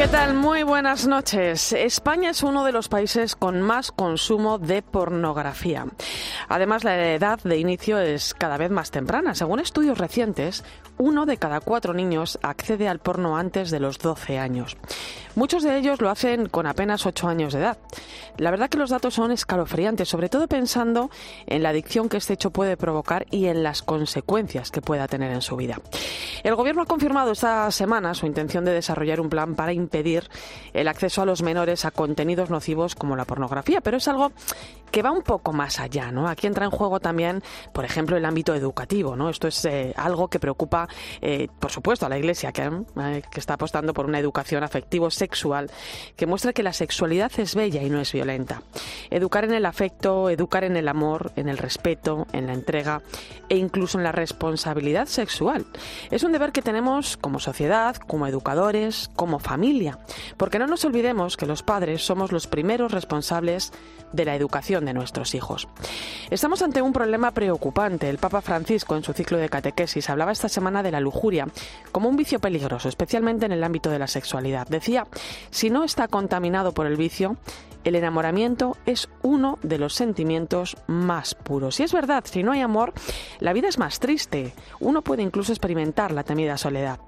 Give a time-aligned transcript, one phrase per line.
[0.00, 0.32] ¿Qué tal?
[0.32, 1.74] Muy buenas noches.
[1.74, 5.84] España es uno de los países con más consumo de pornografía.
[6.48, 9.34] Además, la edad de inicio es cada vez más temprana.
[9.34, 10.64] Según estudios recientes,
[10.96, 14.78] uno de cada cuatro niños accede al porno antes de los 12 años.
[15.34, 17.78] Muchos de ellos lo hacen con apenas 8 años de edad.
[18.36, 21.10] La verdad que los datos son escalofriantes, sobre todo pensando
[21.46, 25.30] en la adicción que este hecho puede provocar y en las consecuencias que pueda tener
[25.30, 25.80] en su vida.
[26.42, 30.30] El Gobierno ha confirmado esta semana su intención de desarrollar un plan para impedir
[30.72, 34.30] el acceso a los menores a contenidos nocivos como la pornografía, pero es algo
[34.90, 36.28] que va un poco más allá, ¿no?
[36.28, 39.28] Aquí entra en juego también, por ejemplo, el ámbito educativo, ¿no?
[39.28, 40.88] Esto es eh, algo que preocupa,
[41.20, 45.70] eh, por supuesto, a la Iglesia, que, eh, que está apostando por una educación afectivo-sexual
[46.16, 48.62] que muestra que la sexualidad es bella y no es violenta.
[49.10, 53.02] Educar en el afecto, educar en el amor, en el respeto, en la entrega
[53.48, 55.66] e incluso en la responsabilidad sexual.
[56.10, 59.98] Es un deber que tenemos como sociedad, como educadores, como familia,
[60.36, 63.72] porque no nos olvidemos que los padres somos los primeros responsables
[64.12, 65.68] de la educación de nuestros hijos.
[66.30, 68.08] Estamos ante un problema preocupante.
[68.08, 71.46] El Papa Francisco, en su ciclo de catequesis, hablaba esta semana de la lujuria
[71.92, 74.66] como un vicio peligroso, especialmente en el ámbito de la sexualidad.
[74.68, 75.06] Decía,
[75.50, 77.36] si no está contaminado por el vicio,
[77.84, 81.80] el enamoramiento es uno de los sentimientos más puros.
[81.80, 82.92] Y es verdad, si no hay amor,
[83.38, 84.52] la vida es más triste.
[84.80, 87.00] Uno puede incluso experimentar la temida soledad.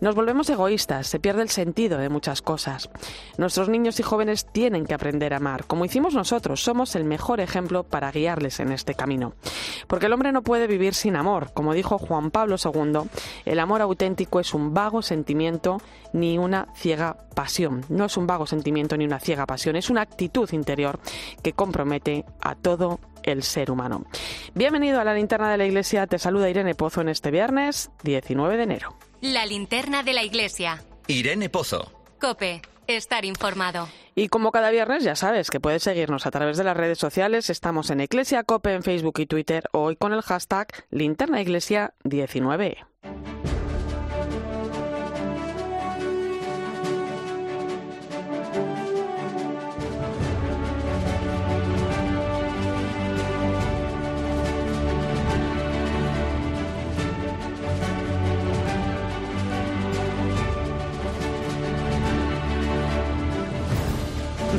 [0.00, 2.88] Nos volvemos egoístas, se pierde el sentido de muchas cosas.
[3.36, 7.38] Nuestros niños y jóvenes tienen que aprender a amar, como hicimos nosotros, somos el mejor
[7.38, 9.34] ejemplo para guiarles en este camino.
[9.88, 13.10] Porque el hombre no puede vivir sin amor, como dijo Juan Pablo II,
[13.44, 15.82] el amor auténtico es un vago sentimiento
[16.14, 17.84] ni una ciega pasión.
[17.90, 20.98] No es un vago sentimiento ni una ciega pasión, es una actitud interior
[21.42, 24.06] que compromete a todo el ser humano.
[24.54, 28.56] Bienvenido a la linterna de la iglesia, te saluda Irene Pozo en este viernes 19
[28.56, 29.09] de enero.
[29.20, 30.82] La linterna de la iglesia.
[31.06, 31.92] Irene Pozo.
[32.18, 33.86] Cope, estar informado.
[34.14, 37.50] Y como cada viernes ya sabes que puedes seguirnos a través de las redes sociales,
[37.50, 42.86] estamos en Iglesia Cope en Facebook y Twitter, hoy con el hashtag linternaiglesia19.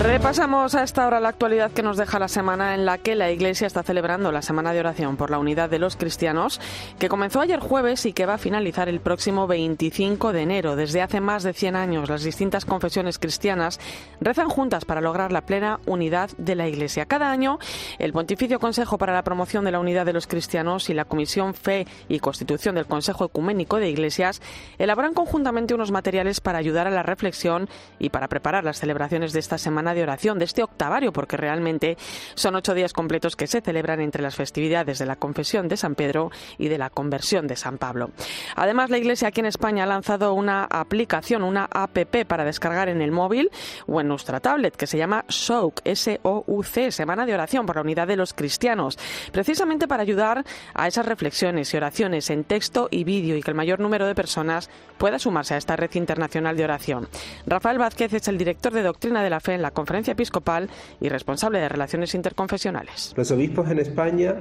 [0.04, 3.30] Repasamos a esta hora la actualidad que nos deja la semana en la que la
[3.30, 6.60] Iglesia está celebrando la Semana de Oración por la Unidad de los Cristianos,
[6.98, 10.76] que comenzó ayer jueves y que va a finalizar el próximo 25 de enero.
[10.76, 13.80] Desde hace más de 100 años, las distintas confesiones cristianas
[14.20, 17.06] rezan juntas para lograr la plena unidad de la Iglesia.
[17.06, 17.60] Cada año,
[18.00, 21.54] el Pontificio Consejo para la Promoción de la Unidad de los Cristianos y la Comisión
[21.54, 24.42] Fe y Constitución del Consejo Ecuménico de Iglesias
[24.80, 27.70] elaboran conjuntamente unos materiales para ayudar a la reflexión
[28.00, 31.98] y para preparar las celebraciones de esta semana de oración, de este octavario, porque realmente
[32.36, 35.96] son ocho días completos que se celebran entre las festividades de la confesión de San
[35.96, 38.12] Pedro y de la conversión de San Pablo.
[38.56, 43.02] Además, la Iglesia aquí en España ha lanzado una aplicación, una APP para descargar en
[43.02, 43.50] el móvil
[43.88, 48.08] o en nuestra tablet que se llama SOUC, S-O-U-C, Semana de Oración por la Unidad
[48.08, 48.98] de los Cristianos,
[49.32, 53.56] precisamente para ayudar a esas reflexiones y oraciones en texto y vídeo y que el
[53.56, 57.08] mayor número de personas pueda sumarse a esta red internacional de oración.
[57.46, 61.10] Rafael Vázquez es el director de Doctrina de la Fe en la Conferencia Episcopal y
[61.10, 63.14] responsable de Relaciones Interconfesionales.
[63.16, 64.36] Los obispos en España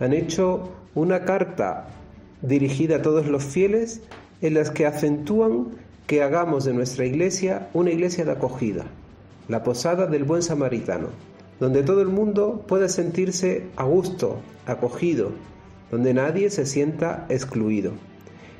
[0.00, 1.88] han hecho una carta
[2.42, 4.02] dirigida a todos los fieles
[4.40, 5.68] en las que acentúan
[6.06, 8.84] que hagamos de nuestra iglesia una iglesia de acogida,
[9.48, 11.08] la posada del buen samaritano,
[11.58, 15.32] donde todo el mundo pueda sentirse a gusto, acogido,
[15.90, 17.92] donde nadie se sienta excluido.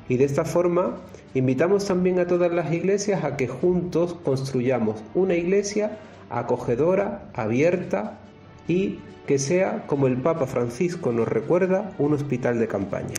[0.09, 0.97] Y de esta forma
[1.33, 5.97] invitamos también a todas las iglesias a que juntos construyamos una iglesia
[6.29, 8.19] acogedora, abierta
[8.67, 13.15] y que sea, como el Papa Francisco nos recuerda, un hospital de campaña.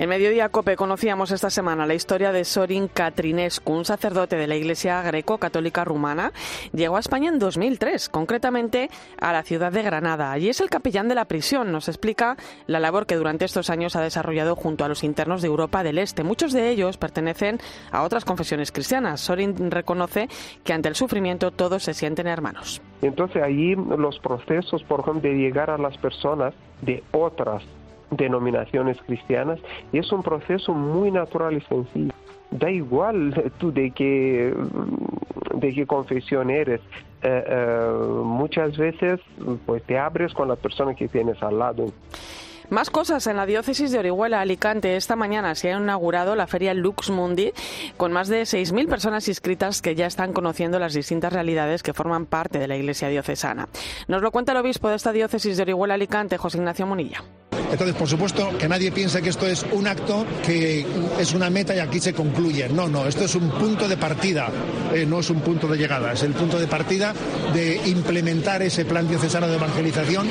[0.00, 4.56] En Mediodía Cope conocíamos esta semana la historia de Sorin Catrinescu, un sacerdote de la
[4.56, 6.32] Iglesia greco-católica rumana.
[6.72, 8.88] Llegó a España en 2003, concretamente
[9.20, 10.32] a la ciudad de Granada.
[10.32, 11.70] Allí es el capellán de la prisión.
[11.70, 15.48] Nos explica la labor que durante estos años ha desarrollado junto a los internos de
[15.48, 16.24] Europa del Este.
[16.24, 17.58] Muchos de ellos pertenecen
[17.92, 19.20] a otras confesiones cristianas.
[19.20, 20.30] Sorin reconoce
[20.64, 22.80] que ante el sufrimiento todos se sienten hermanos.
[23.02, 27.62] Entonces allí los procesos, por ejemplo, de llegar a las personas de otras
[28.10, 29.58] denominaciones cristianas
[29.92, 32.12] y es un proceso muy natural y sencillo.
[32.50, 34.52] Da igual tú de qué,
[35.54, 36.80] de qué confesión eres.
[37.22, 37.90] Eh, eh,
[38.24, 39.20] muchas veces
[39.66, 41.86] pues te abres con la persona que tienes al lado.
[42.70, 44.94] Más cosas en la diócesis de Orihuela, Alicante.
[44.94, 47.52] Esta mañana se ha inaugurado la feria Lux Mundi
[47.96, 52.26] con más de 6.000 personas inscritas que ya están conociendo las distintas realidades que forman
[52.26, 53.68] parte de la iglesia diocesana.
[54.06, 57.24] Nos lo cuenta el obispo de esta diócesis de Orihuela, Alicante, José Ignacio Monilla.
[57.70, 60.84] Entonces, por supuesto, que nadie piense que esto es un acto que
[61.18, 62.68] es una meta y aquí se concluye.
[62.68, 64.48] No, no, esto es un punto de partida,
[64.92, 67.14] eh, no es un punto de llegada, es el punto de partida
[67.54, 70.28] de implementar ese plan diocesano de evangelización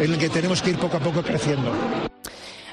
[0.00, 1.72] en el que tenemos que ir poco a poco creciendo.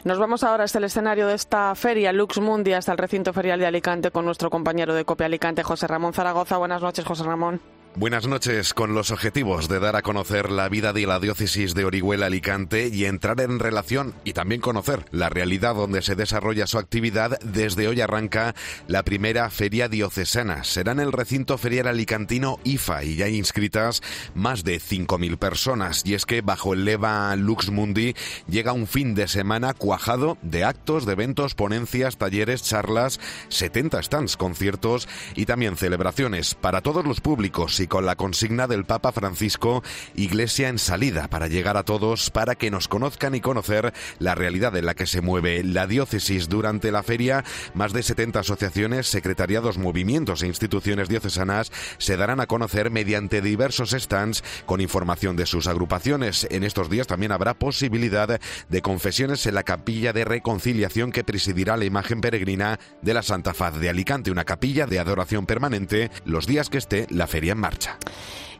[0.05, 3.59] Nos vamos ahora hasta el escenario de esta feria Lux Mundi, hasta el recinto ferial
[3.59, 6.57] de Alicante, con nuestro compañero de Copia Alicante, José Ramón Zaragoza.
[6.57, 7.59] Buenas noches, José Ramón.
[7.97, 8.73] Buenas noches.
[8.73, 12.89] Con los objetivos de dar a conocer la vida de la diócesis de Orihuela Alicante
[12.89, 17.87] y entrar en relación y también conocer la realidad donde se desarrolla su actividad, desde
[17.87, 18.53] hoy arranca
[18.89, 20.65] la primera feria diocesana.
[20.65, 24.01] Será en el recinto ferial alicantino IFA y ya hay inscritas
[24.33, 26.01] más de 5.000 personas.
[26.05, 28.13] Y es que bajo el leva Lux Mundi
[28.49, 34.35] llega un fin de semana cuajado de actos, de eventos, ponencias, talleres, charlas, 70 stands,
[34.35, 39.83] conciertos y también celebraciones para todos los públicos con la consigna del Papa Francisco,
[40.15, 44.75] Iglesia en salida, para llegar a todos, para que nos conozcan y conocer la realidad
[44.75, 47.43] en la que se mueve la diócesis durante la feria.
[47.73, 53.91] Más de 70 asociaciones, secretariados, movimientos e instituciones diocesanas se darán a conocer mediante diversos
[53.91, 56.47] stands con información de sus agrupaciones.
[56.49, 58.39] En estos días también habrá posibilidad
[58.69, 63.53] de confesiones en la capilla de reconciliación que presidirá la imagen peregrina de la Santa
[63.53, 67.59] Faz de Alicante, una capilla de adoración permanente los días que esté la feria en
[67.59, 67.74] marcha.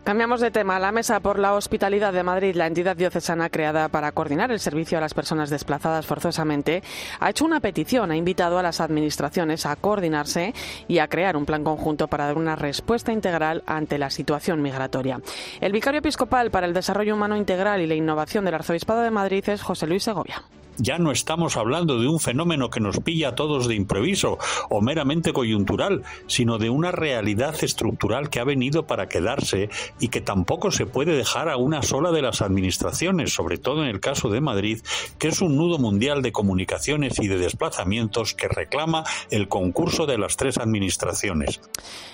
[0.05, 0.77] Cambiamos de tema.
[0.77, 4.99] La Mesa por la Hospitalidad de Madrid, la entidad diocesana creada para coordinar el servicio
[4.99, 6.83] a las personas desplazadas forzosamente,
[7.19, 10.53] ha hecho una petición, ha invitado a las administraciones a coordinarse
[10.87, 15.21] y a crear un plan conjunto para dar una respuesta integral ante la situación migratoria.
[15.59, 19.49] El vicario episcopal para el Desarrollo Humano Integral y la Innovación del Arzobispado de Madrid
[19.49, 20.43] es José Luis Segovia
[20.77, 24.37] ya no estamos hablando de un fenómeno que nos pilla a todos de improviso
[24.69, 29.69] o meramente coyuntural, sino de una realidad estructural que ha venido para quedarse
[29.99, 33.89] y que tampoco se puede dejar a una sola de las administraciones, sobre todo en
[33.89, 34.81] el caso de Madrid,
[35.19, 40.17] que es un nudo mundial de comunicaciones y de desplazamientos que reclama el concurso de
[40.17, 41.61] las tres administraciones.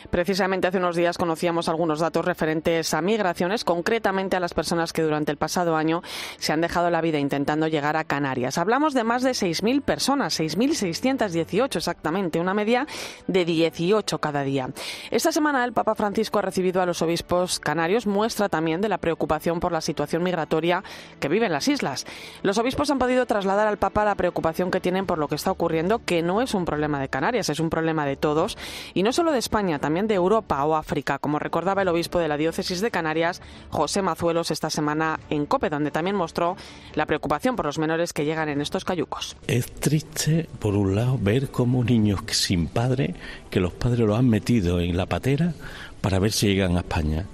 [0.09, 5.01] Precisamente hace unos días conocíamos algunos datos referentes a migraciones, concretamente a las personas que
[5.01, 6.01] durante el pasado año
[6.37, 8.50] se han dejado la vida intentando llegar a Canarias.
[8.57, 12.87] Hablamos de más de 6.000 personas, 6.618 exactamente, una media
[13.27, 14.69] de 18 cada día.
[15.09, 18.97] Esta semana el Papa Francisco ha recibido a los obispos canarios, muestra también de la
[18.97, 20.83] preocupación por la situación migratoria
[21.19, 22.05] que viven las islas.
[22.43, 25.51] Los obispos han podido trasladar al Papa la preocupación que tienen por lo que está
[25.51, 28.57] ocurriendo, que no es un problema de Canarias, es un problema de todos,
[28.93, 32.27] y no solo de España, también de Europa o África, como recordaba el obispo de
[32.27, 36.55] la diócesis de Canarias, José Mazuelos, esta semana en COPE, donde también mostró
[36.93, 39.35] la preocupación por los menores que llegan en estos cayucos.
[39.47, 43.15] Es triste, por un lado, ver cómo niños sin padre,
[43.49, 45.53] que los padres los han metido en la patera
[46.01, 47.25] para ver si llegan a España.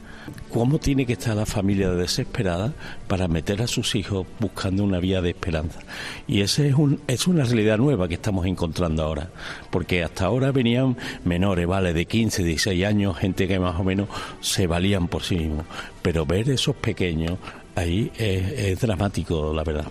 [0.52, 2.74] ¿Cómo tiene que estar la familia desesperada
[3.08, 5.80] para meter a sus hijos buscando una vía de esperanza?
[6.28, 9.30] Y esa es, un, es una realidad nueva que estamos encontrando ahora,
[9.72, 11.94] porque hasta ahora venían menores, ¿vale?
[11.94, 14.10] De 15, 16 años, gente que más o menos
[14.42, 15.66] se valían por sí mismos.
[16.02, 17.38] Pero ver esos pequeños
[17.76, 19.86] ahí es dramático, la verdad.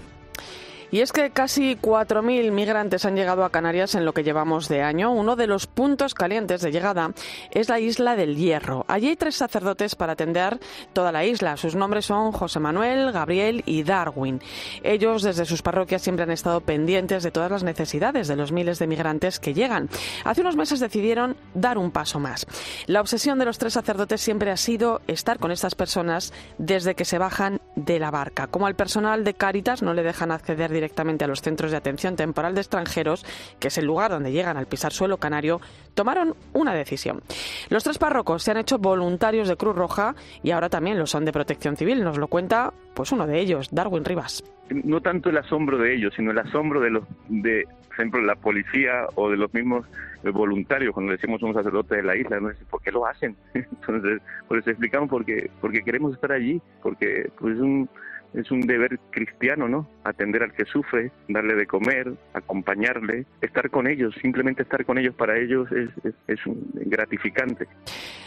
[0.90, 4.82] Y es que casi 4.000 migrantes han llegado a Canarias en lo que llevamos de
[4.82, 5.12] año.
[5.12, 7.12] Uno de los puntos calientes de llegada
[7.50, 8.84] es la isla del Hierro.
[8.88, 10.60] Allí hay tres sacerdotes para atender
[10.92, 11.56] toda la isla.
[11.56, 14.40] Sus nombres son José Manuel, Gabriel y Darwin.
[14.82, 18.78] Ellos desde sus parroquias siempre han estado pendientes de todas las necesidades de los miles
[18.78, 19.88] de migrantes que llegan.
[20.24, 22.46] Hace unos meses decidieron dar un paso más.
[22.86, 27.04] La obsesión de los tres sacerdotes siempre ha sido estar con estas personas desde que
[27.04, 28.46] se bajan de la barca.
[28.46, 32.16] Como al personal de Cáritas no le dejan acceder directamente a los centros de atención
[32.16, 33.24] temporal de extranjeros,
[33.58, 35.60] que es el lugar donde llegan al pisar suelo canario,
[35.94, 37.22] tomaron una decisión.
[37.68, 41.24] Los tres párrocos se han hecho voluntarios de Cruz Roja y ahora también lo son
[41.24, 42.04] de Protección Civil.
[42.04, 44.44] Nos lo cuenta pues uno de ellos, Darwin Rivas.
[44.70, 48.34] No tanto el asombro de ellos, sino el asombro de los de, por ejemplo, la
[48.34, 49.86] policía o de los mismos
[50.24, 52.50] eh, voluntarios cuando decimos un sacerdote de la isla, ¿no?
[52.70, 53.36] ¿por qué lo hacen?
[53.54, 57.88] Entonces, pues explicamos porque porque queremos estar allí, porque pues es un
[58.36, 59.88] es un deber cristiano, ¿no?
[60.04, 65.14] Atender al que sufre, darle de comer, acompañarle, estar con ellos, simplemente estar con ellos
[65.14, 65.88] para ellos es,
[66.28, 66.38] es,
[66.74, 67.66] gratificante.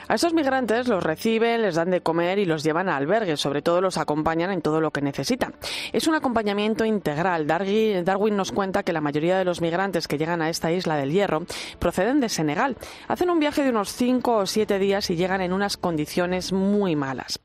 [0.07, 3.61] A esos migrantes los reciben, les dan de comer y los llevan a albergues, sobre
[3.61, 5.53] todo los acompañan en todo lo que necesitan.
[5.93, 7.45] Es un acompañamiento integral.
[7.45, 11.11] Darwin nos cuenta que la mayoría de los migrantes que llegan a esta isla del
[11.11, 11.45] Hierro
[11.77, 12.75] proceden de Senegal.
[13.07, 16.95] Hacen un viaje de unos cinco o siete días y llegan en unas condiciones muy
[16.95, 17.39] malas.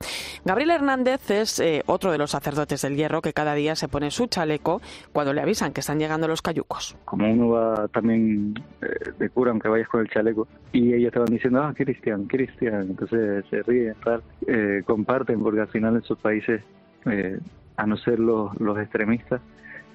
[0.46, 4.10] Gabriel Hernández es eh, otro de los sacerdotes del Hierro que cada día se pone
[4.10, 4.80] su chaleco
[5.12, 6.96] cuando le avisan que están llegando los cayucos.
[7.04, 8.86] Como uno va también eh,
[9.18, 12.82] de cura, aunque vayas con el chaleco, y ellos te van diciendo, ah, Cristian, Cristian,
[12.90, 13.94] entonces se ríen,
[14.46, 16.62] eh, comparten, porque al final en sus países,
[17.76, 19.40] a no ser los, los extremistas,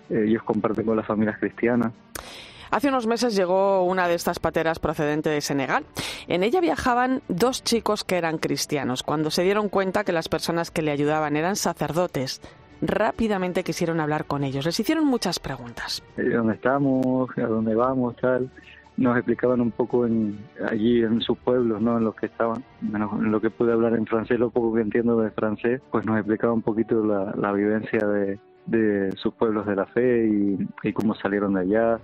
[0.10, 1.92] ellos comparten con las familias cristianas.
[2.72, 5.86] Hace unos meses llegó una de estas pateras procedente de Senegal.
[6.28, 9.04] En ella viajaban dos chicos que eran cristianos.
[9.04, 12.42] Cuando se dieron cuenta que las personas que le ayudaban eran sacerdotes,
[12.82, 14.66] rápidamente quisieron hablar con ellos.
[14.66, 16.04] Les hicieron muchas preguntas.
[16.18, 17.30] Eh, ¿Dónde estamos?
[17.38, 18.16] ¿A dónde vamos?
[18.98, 20.38] Nos explicaban un poco en,
[20.70, 21.98] allí en sus pueblos, ¿no?
[21.98, 22.64] En los que estaban.
[22.82, 26.18] en lo que pude hablar en francés, lo poco que entiendo de francés, pues nos
[26.18, 28.40] explicaba un poquito la, vivencia de,
[29.18, 30.30] sus pueblos de la fe
[30.84, 32.00] y cómo salieron de allá.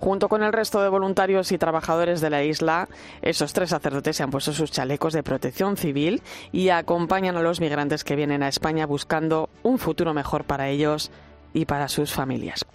[0.00, 2.88] Junto con el resto de voluntarios y trabajadores de la isla,
[3.22, 6.22] esos tres sacerdotes se han puesto sus chalecos de protección civil
[6.52, 11.10] y acompañan a los migrantes que vienen a España buscando un futuro mejor para ellos
[11.54, 12.66] y para sus familias.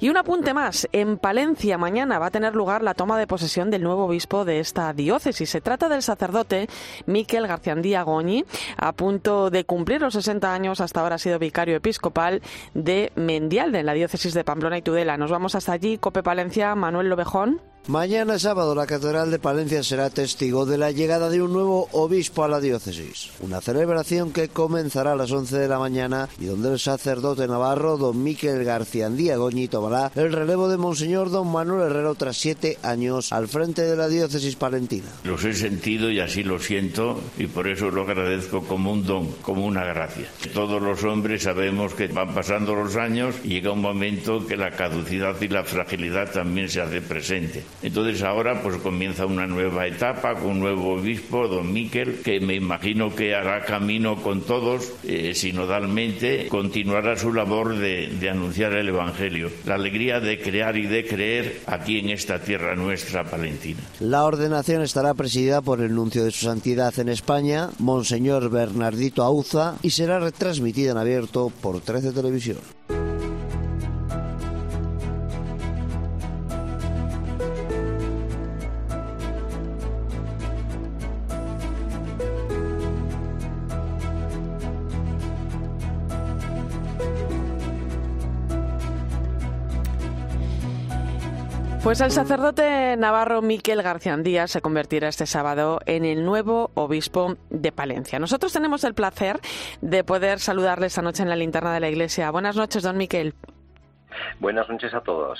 [0.00, 3.70] Y un apunte más, en Palencia mañana va a tener lugar la toma de posesión
[3.70, 5.50] del nuevo obispo de esta diócesis.
[5.50, 6.68] Se trata del sacerdote
[7.04, 8.44] Miquel Garciandía Goñi,
[8.76, 12.40] a punto de cumplir los 60 años, hasta ahora ha sido vicario episcopal
[12.74, 15.16] de Mendialde, en la diócesis de Pamplona y Tudela.
[15.16, 17.60] Nos vamos hasta allí, Cope Palencia, Manuel Lobejón.
[17.88, 22.44] Mañana sábado la Catedral de Palencia será testigo de la llegada de un nuevo obispo
[22.44, 23.30] a la diócesis.
[23.40, 27.96] Una celebración que comenzará a las 11 de la mañana y donde el sacerdote navarro
[27.96, 32.76] don Miquel García Andía Goñi tomará el relevo de Monseñor don Manuel Herrero tras siete
[32.82, 35.08] años al frente de la diócesis palentina.
[35.24, 39.32] Los he sentido y así lo siento y por eso lo agradezco como un don,
[39.40, 40.28] como una gracia.
[40.52, 44.72] Todos los hombres sabemos que van pasando los años y llega un momento que la
[44.72, 47.64] caducidad y la fragilidad también se hace presente.
[47.82, 52.54] Entonces ahora pues comienza una nueva etapa con un nuevo obispo, don Miquel, que me
[52.54, 58.88] imagino que hará camino con todos, eh, sinodalmente, continuará su labor de, de anunciar el
[58.88, 63.80] Evangelio, la alegría de crear y de creer aquí en esta tierra nuestra palentina.
[64.00, 69.76] La ordenación estará presidida por el nuncio de su santidad en España, Monseñor Bernardito Auza,
[69.82, 72.58] y será retransmitida en abierto por 13 Televisión.
[91.88, 97.72] Pues el sacerdote navarro Miquel García se convertirá este sábado en el nuevo obispo de
[97.72, 98.18] Palencia.
[98.18, 99.40] Nosotros tenemos el placer
[99.80, 102.30] de poder saludarle esta noche en la linterna de la iglesia.
[102.30, 103.32] Buenas noches, don Miquel.
[104.38, 105.38] Buenas noches a todos.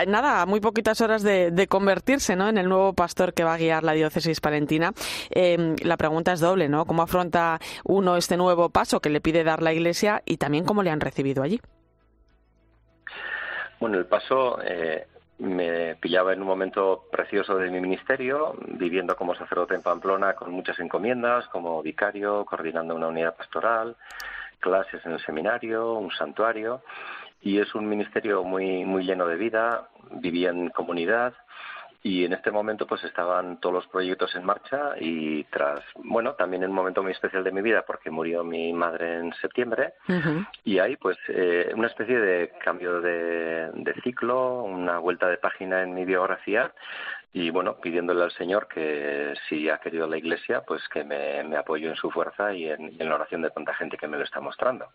[0.00, 2.48] Eh, nada, muy poquitas horas de, convertirse ¿no?
[2.48, 4.92] en el nuevo pastor que va a guiar la diócesis palentina.
[5.30, 6.84] Em, la pregunta es doble, ¿no?
[6.84, 10.84] ¿Cómo afronta uno este nuevo paso que le pide dar la iglesia y también cómo
[10.84, 11.60] le han recibido allí?
[13.80, 15.08] Bueno, el paso eh,
[15.38, 20.50] me pillaba en un momento precioso de mi ministerio, viviendo como sacerdote en Pamplona con
[20.50, 23.96] muchas encomiendas, como vicario, coordinando una unidad pastoral,
[24.60, 26.82] clases en el seminario, un santuario,
[27.42, 31.34] y es un ministerio muy, muy lleno de vida, vivía en comunidad,
[32.06, 36.62] y en este momento pues estaban todos los proyectos en marcha y tras bueno también
[36.62, 39.94] en un momento muy especial de mi vida porque murió mi madre en septiembre
[40.62, 43.72] y ahí pues eh, una especie de cambio de,
[44.04, 46.72] ciclo una vuelta de página en mi biografía
[47.32, 51.56] y bueno pidiéndole al Señor que si ha querido la Iglesia pues que me, me
[51.56, 54.22] apoyo en su fuerza y en, en la oración de tanta gente que me lo
[54.22, 54.86] está mostrando.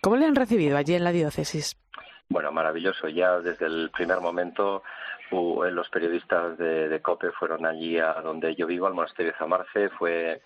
[0.00, 1.76] ¿Cómo le han recibido allí en la diócesis?
[2.30, 3.08] Bueno, maravilloso.
[3.08, 4.84] Ya desde el primer momento
[5.30, 9.88] los periodistas de, COPE fueron allí a donde yo vivo, al monasterio de Zamarce.
[9.90, 10.42] Fue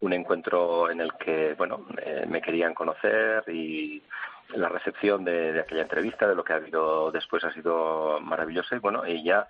[0.00, 4.02] un encuentro en el que, bueno, eh, me querían conocer y
[4.54, 8.76] la recepción de, aquella entrevista, de lo que ha habido después, ha sido maravillosa.
[8.76, 9.46] Y bueno, y ya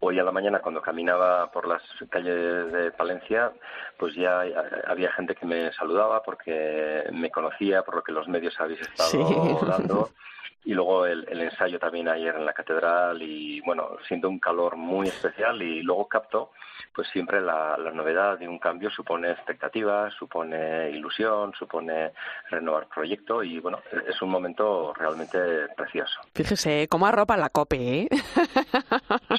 [0.00, 3.52] hoy a la mañana, cuando caminaba por las calles de Palencia,
[3.96, 4.42] pues ya
[4.86, 9.60] había gente que me saludaba porque me conocía, por lo que los medios habéis estado
[9.66, 10.10] dando
[10.64, 15.08] y luego el, ensayo también ayer en la catedral y bueno, siento un calor muy
[15.08, 16.50] especial y luego capto
[16.94, 22.12] pues siempre la, novedad de un cambio supone expectativas, supone ilusión, supone
[22.50, 23.78] renovar proyecto y bueno,
[24.08, 25.38] es un momento realmente
[25.76, 26.20] precioso.
[26.34, 28.08] Fíjese cómo arropa la COPE, ¿eh?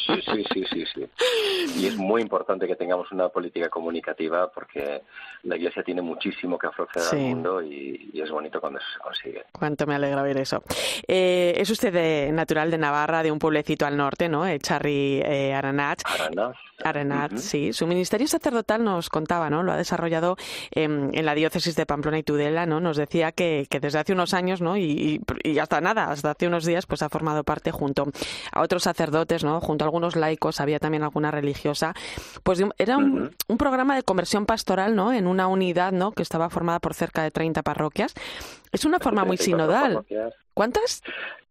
[0.05, 1.09] Sí, sí, sí, sí, sí.
[1.77, 5.03] Y es muy importante que tengamos una política comunicativa porque
[5.43, 9.43] la Iglesia tiene muchísimo que ofrecer al mundo y, y, es bonito cuando se consigue.
[9.51, 10.63] Cuánto me alegra oír eso.
[11.15, 14.45] Eh, es usted de, natural de Navarra, de un pueblecito al norte, ¿no?
[14.57, 16.01] Charri eh, Aranat.
[16.83, 17.71] Aranat, sí.
[17.71, 19.61] Su ministerio sacerdotal nos contaba, ¿no?
[19.61, 20.37] Lo ha desarrollado
[20.71, 22.79] en la diócesis de Pamplona y Tudela, ¿no?
[22.79, 24.75] Nos decía que, desde hace unos años, ¿no?
[24.75, 25.21] Y,
[25.61, 28.07] hasta nada, hasta hace unos días, pues ha formado parte junto
[28.51, 29.61] a otros sacerdotes, ¿no?
[29.61, 31.93] Junto a algunos laicos, había también alguna religiosa.
[32.41, 35.13] Pues era un, un programa de conversión pastoral, ¿no?
[35.13, 36.11] En una unidad, ¿no?
[36.11, 38.15] Que estaba formada por cerca de 30 parroquias.
[38.71, 40.03] Es una forma muy sinodal.
[40.53, 41.03] ¿Cuántas?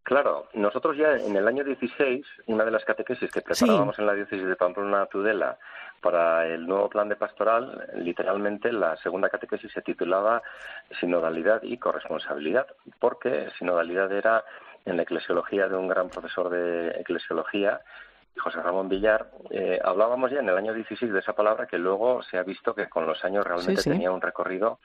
[0.02, 4.14] Claro, nosotros ya en el año 16, una de las catequesis que preparábamos en la
[4.14, 5.58] diócesis de Pamplona-Tudela
[6.00, 10.42] para el nuevo plan de pastoral, literalmente la segunda catequesis se titulaba
[10.98, 12.66] Sinodalidad y corresponsabilidad,
[12.98, 14.44] porque sinodalidad era
[14.84, 17.80] en la eclesiología de un gran profesor de eclesiología,
[18.36, 22.22] José Ramón Villar, eh, hablábamos ya en el año 16 de esa palabra que luego
[22.22, 24.80] se ha visto que con los años realmente tenía un recorrido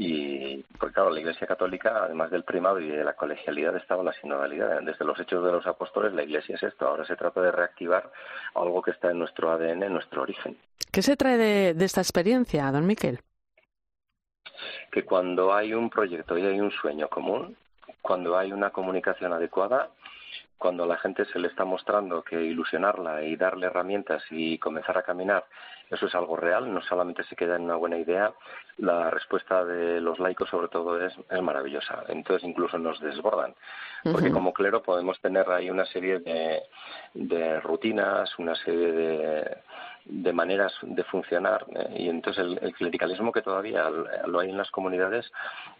[0.00, 4.12] y, porque claro, la Iglesia Católica, además del primado y de la colegialidad, estaba la
[4.12, 4.80] sinodalidad.
[4.82, 6.86] Desde los hechos de los apóstoles, la Iglesia es esto.
[6.86, 8.08] Ahora se trata de reactivar
[8.54, 10.56] algo que está en nuestro ADN, en nuestro origen.
[10.92, 13.18] ¿Qué se trae de, esta experiencia, don Miquel?
[14.92, 17.56] Que cuando hay un proyecto y hay un sueño común,
[18.00, 19.90] cuando hay una comunicación adecuada,
[20.58, 24.98] cuando a la gente se le está mostrando que ilusionarla y darle herramientas y comenzar
[24.98, 25.44] a caminar
[25.90, 28.32] eso es algo real, no solamente se queda en una buena idea,
[28.76, 33.54] la respuesta de los laicos sobre todo es, maravillosa, entonces incluso nos desbordan,
[34.04, 36.62] porque como clero podemos tener ahí una serie de,
[37.14, 39.58] de rutinas, una serie de,
[40.08, 43.90] de maneras de funcionar eh, y entonces el, clericalismo que todavía
[44.26, 45.30] lo hay en las comunidades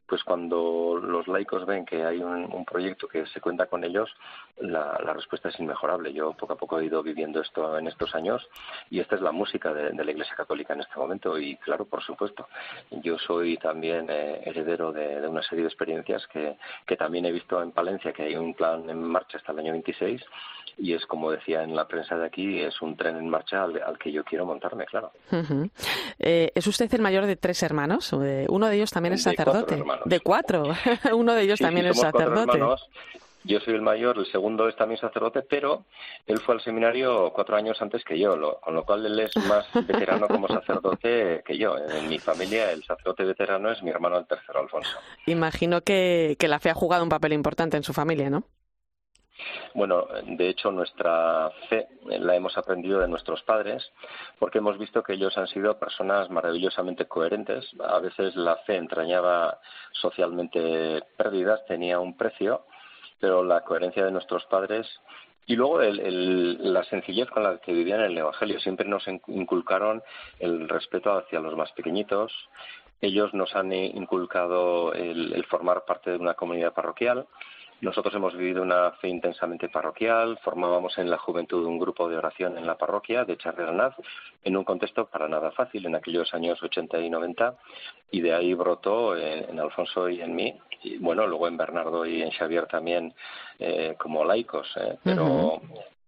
[0.06, 4.10] pues cuando los laicos ven que hay un, proyecto que se cuenta con ellos
[4.58, 6.12] la, respuesta es inmejorable.
[6.12, 8.46] Yo poco a poco he ido viviendo esto en estos años
[8.90, 12.02] y esta es la música de, la Iglesia Católica en este momento y claro por
[12.02, 12.48] supuesto
[12.90, 16.56] yo soy también eh, heredero de, una serie de experiencias que,
[16.86, 19.72] que también he visto en Palencia que hay un plan en marcha hasta el año
[19.72, 20.22] 26
[20.78, 23.98] y es como decía en la prensa de aquí, es un tren en marcha al,
[23.98, 25.12] que yo quiero montarme, claro.
[26.18, 28.12] Eh, ¿Es usted el mayor de tres hermanos?
[28.22, 29.82] Eh, uno de ellos también es sacerdote.
[30.04, 30.64] de cuatro.
[31.14, 32.60] uno de ellos también es sacerdote.
[33.44, 35.84] Yo soy el mayor, el segundo es también sacerdote, pero
[36.26, 39.66] él fue al seminario cuatro años antes que yo, con lo cual él es más
[39.86, 41.76] veterano como sacerdote que yo.
[41.78, 44.90] En mi familia el sacerdote veterano es mi hermano el tercero, Alfonso.
[45.26, 48.44] Imagino que, que la fe ha jugado un papel importante en su familia, ¿no?
[49.74, 53.92] Bueno, de hecho nuestra fe la hemos aprendido de nuestros padres
[54.38, 57.68] porque hemos visto que ellos han sido personas maravillosamente coherentes.
[57.80, 59.58] A veces la fe entrañaba
[59.92, 62.64] socialmente pérdidas, tenía un precio,
[63.20, 64.86] pero la coherencia de nuestros padres
[65.46, 68.60] y luego la sencillez con la que vivían el Evangelio.
[68.60, 70.02] Siempre nos inculcaron
[70.40, 72.32] el respeto hacia los más pequeñitos.
[73.00, 77.26] Ellos nos han inculcado el formar parte de una comunidad parroquial
[77.80, 82.58] nosotros hemos vivido una fe intensamente parroquial, formábamos en la juventud un grupo de oración
[82.58, 83.94] en la parroquia de Charrenaz,
[84.42, 87.54] en un contexto para nada fácil en aquellos años 80 y 90,
[88.10, 92.22] y de ahí brotó en, Alfonso y en mí, y bueno, luego en Bernardo y
[92.22, 93.14] en Xavier también
[93.58, 95.60] eh, como laicos, eh, pero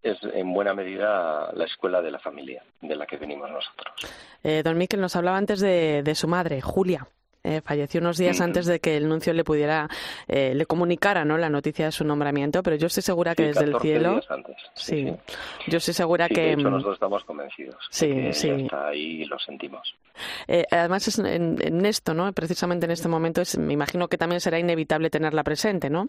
[0.02, 3.94] es en buena medida la escuela de la familia de la que venimos nosotros.
[4.42, 7.06] Eh, don Miquel nos hablaba antes de su madre, Julia.
[7.42, 9.88] Eh, falleció unos días antes de que el nuncio le pudiera,
[10.28, 11.38] eh, le comunicara ¿no?
[11.38, 14.20] la noticia de su nombramiento, pero yo estoy segura que desde el cielo.
[14.74, 15.10] Sí,
[15.66, 16.40] yo estoy segura que.
[16.40, 17.76] De hecho, mm, nosotros estamos convencidos.
[17.90, 18.50] Sí, sí.
[18.50, 19.96] está ahí y lo sentimos.
[20.48, 22.30] Eh, además, es en, esto, ¿no?
[22.32, 26.08] precisamente en este momento, es, me imagino que también será inevitable tenerla presente, ¿no?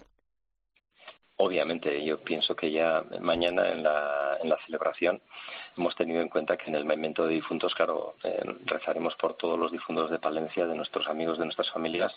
[1.43, 5.19] Obviamente, yo pienso que ya mañana en la, en la celebración
[5.75, 9.57] hemos tenido en cuenta que en el momento de difuntos, claro, eh, rezaremos por todos
[9.57, 12.13] los difuntos de Palencia, de nuestros amigos, de nuestras familias,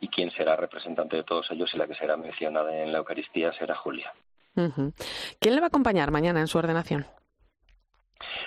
[0.00, 3.52] y quien será representante de todos ellos y la que será mencionada en la Eucaristía
[3.52, 4.12] será Julia.
[5.38, 7.06] ¿Quién le va a acompañar mañana en su ordenación?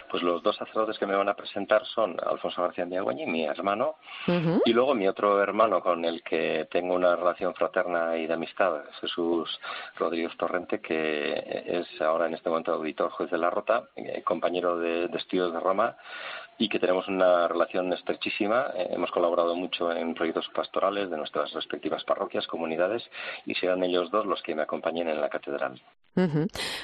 [0.10, 3.96] Pues los dos sacerdotes que me van a presentar son Alfonso García Miagüeñi, mi hermano,
[4.66, 8.82] y luego mi otro hermano con el que tengo una relación fraterna y de amistad,
[9.02, 9.60] Jesús
[9.98, 14.78] Rodríguez Torrente, que es ahora en este momento auditor juez de la Rota, eh, compañero
[14.78, 15.96] de, estudios de Roma,
[16.58, 18.72] y que tenemos una relación estrechísima.
[18.76, 23.04] Eh, hemos colaborado mucho en proyectos pastorales de nuestras respectivas parroquias, comunidades,
[23.46, 25.82] y serán ellos dos los que me acompañen en la catedral.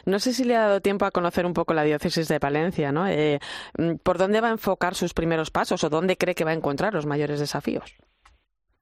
[0.05, 2.74] No sé si le ha dado tiempo a conocer un poco la diócesis de Palencia,
[2.77, 3.39] Eh,
[4.03, 6.93] ¿Por dónde va a enfocar sus primeros pasos o dónde cree que va a encontrar
[6.93, 7.95] los mayores desafíos?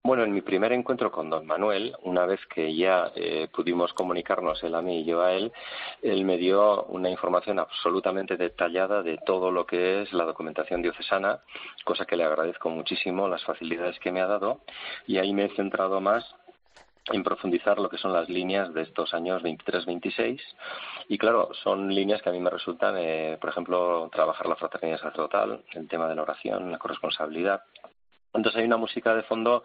[0.06, 4.62] Bueno, en mi primer encuentro con don Manuel, una vez que ya eh, pudimos comunicarnos
[4.62, 5.53] él a mí y yo a él,
[6.01, 11.39] él me dio una información absolutamente detallada de todo lo que es la documentación diocesana,
[11.86, 14.60] cosa que le agradezco muchísimo, las facilidades que me ha dado,
[15.08, 16.36] y ahí me he centrado más
[17.11, 20.39] en profundizar lo que son las líneas de estos años 23-26
[21.09, 24.99] y claro, son líneas que a mí me resultan, eh, por ejemplo, trabajar la fraternidad
[24.99, 27.63] sacerdotal, el tema de la oración, la corresponsabilidad,
[28.33, 29.63] entonces hay una música de fondo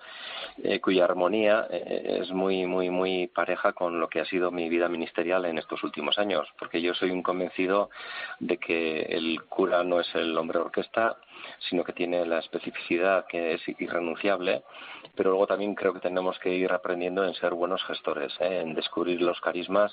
[0.62, 4.68] eh, cuya armonía eh, es muy, muy, muy pareja con lo que ha sido mi
[4.68, 7.88] vida ministerial en estos últimos años, porque yo soy un convencido
[8.40, 11.16] de que el cura no es el hombre orquesta,
[11.68, 14.62] sino que tiene la especificidad que es irrenunciable,
[15.14, 18.60] pero luego también creo que tenemos que ir aprendiendo en ser buenos gestores, ¿eh?
[18.60, 19.92] en descubrir los carismas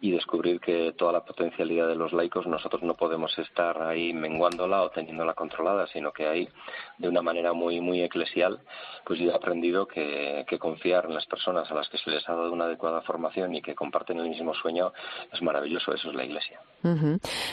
[0.00, 4.82] y descubrir que toda la potencialidad de los laicos nosotros no podemos estar ahí menguándola
[4.82, 6.48] o teniéndola controlada, sino que hay
[6.98, 8.60] de una manera muy, muy eclesial,
[9.04, 12.34] pues yo he aprendido que, confiar en las personas a las que se les ha
[12.34, 14.92] dado una adecuada formación y que comparten el mismo sueño
[15.32, 16.60] es maravilloso, eso es la Iglesia.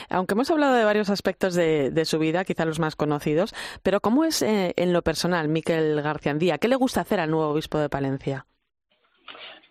[0.08, 3.20] Aunque hemos hablado de varios aspectos de, su vida, quizá los más conocidos,
[3.82, 6.58] pero ¿cómo es eh, en lo personal Miquel Garciandía?
[6.58, 8.46] ¿Qué le gusta hacer al nuevo obispo de Palencia?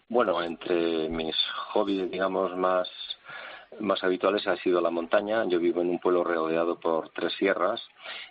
[0.07, 1.35] Bueno, entre mis
[1.71, 2.89] hobbies, digamos, más
[3.79, 5.45] más habituales ha sido la montaña.
[5.45, 7.81] Yo vivo en un pueblo rodeado por tres sierras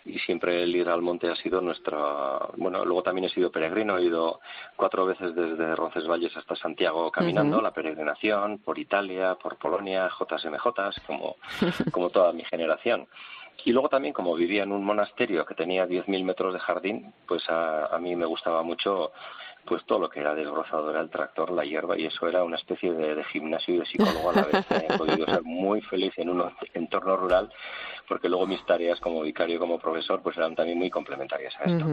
[0.04, 2.38] y siempre el ir al monte ha sido nuestra.
[2.56, 4.40] Bueno, luego también he sido peregrino, he ido
[4.76, 11.36] cuatro veces desde Roncesvalles hasta Santiago caminando, la peregrinación, por Italia, por Polonia, JSMJ, como,
[11.92, 13.06] como toda mi generación.
[13.64, 17.48] Y luego también, como vivía en un monasterio que tenía 10.000 metros de jardín, pues
[17.50, 19.12] a, a mí me gustaba mucho
[19.68, 22.92] pues todo lo que era desbrozador, el tractor, la hierba, y eso era una especie
[22.92, 24.66] de, gimnasio y de psicólogo a la vez.
[24.70, 27.52] He podido ser muy feliz en un entorno rural,
[28.08, 31.86] porque luego mis tareas como vicario, como profesor, pues eran también muy complementarias a esto.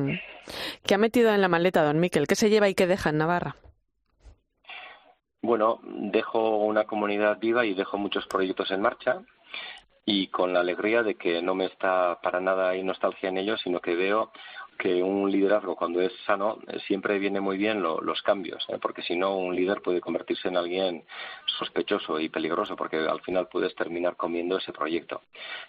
[0.85, 2.27] ¿Qué ha metido en la maleta, don Miquel?
[2.27, 3.57] ¿Qué se lleva y qué deja en Navarra?
[5.41, 9.21] Bueno, dejo una comunidad viva y dejo muchos proyectos en marcha
[10.05, 13.61] y con la alegría de que no me está para nada ahí nostalgia en ellos,
[13.61, 14.31] sino que veo
[14.77, 18.77] que un liderazgo cuando es sano eh, siempre viene muy bien los cambios, ¿eh?
[18.81, 21.03] porque si no un líder puede convertirse en alguien
[21.57, 25.21] sospechoso y peligroso, porque al final puedes terminar comiendo ese proyecto.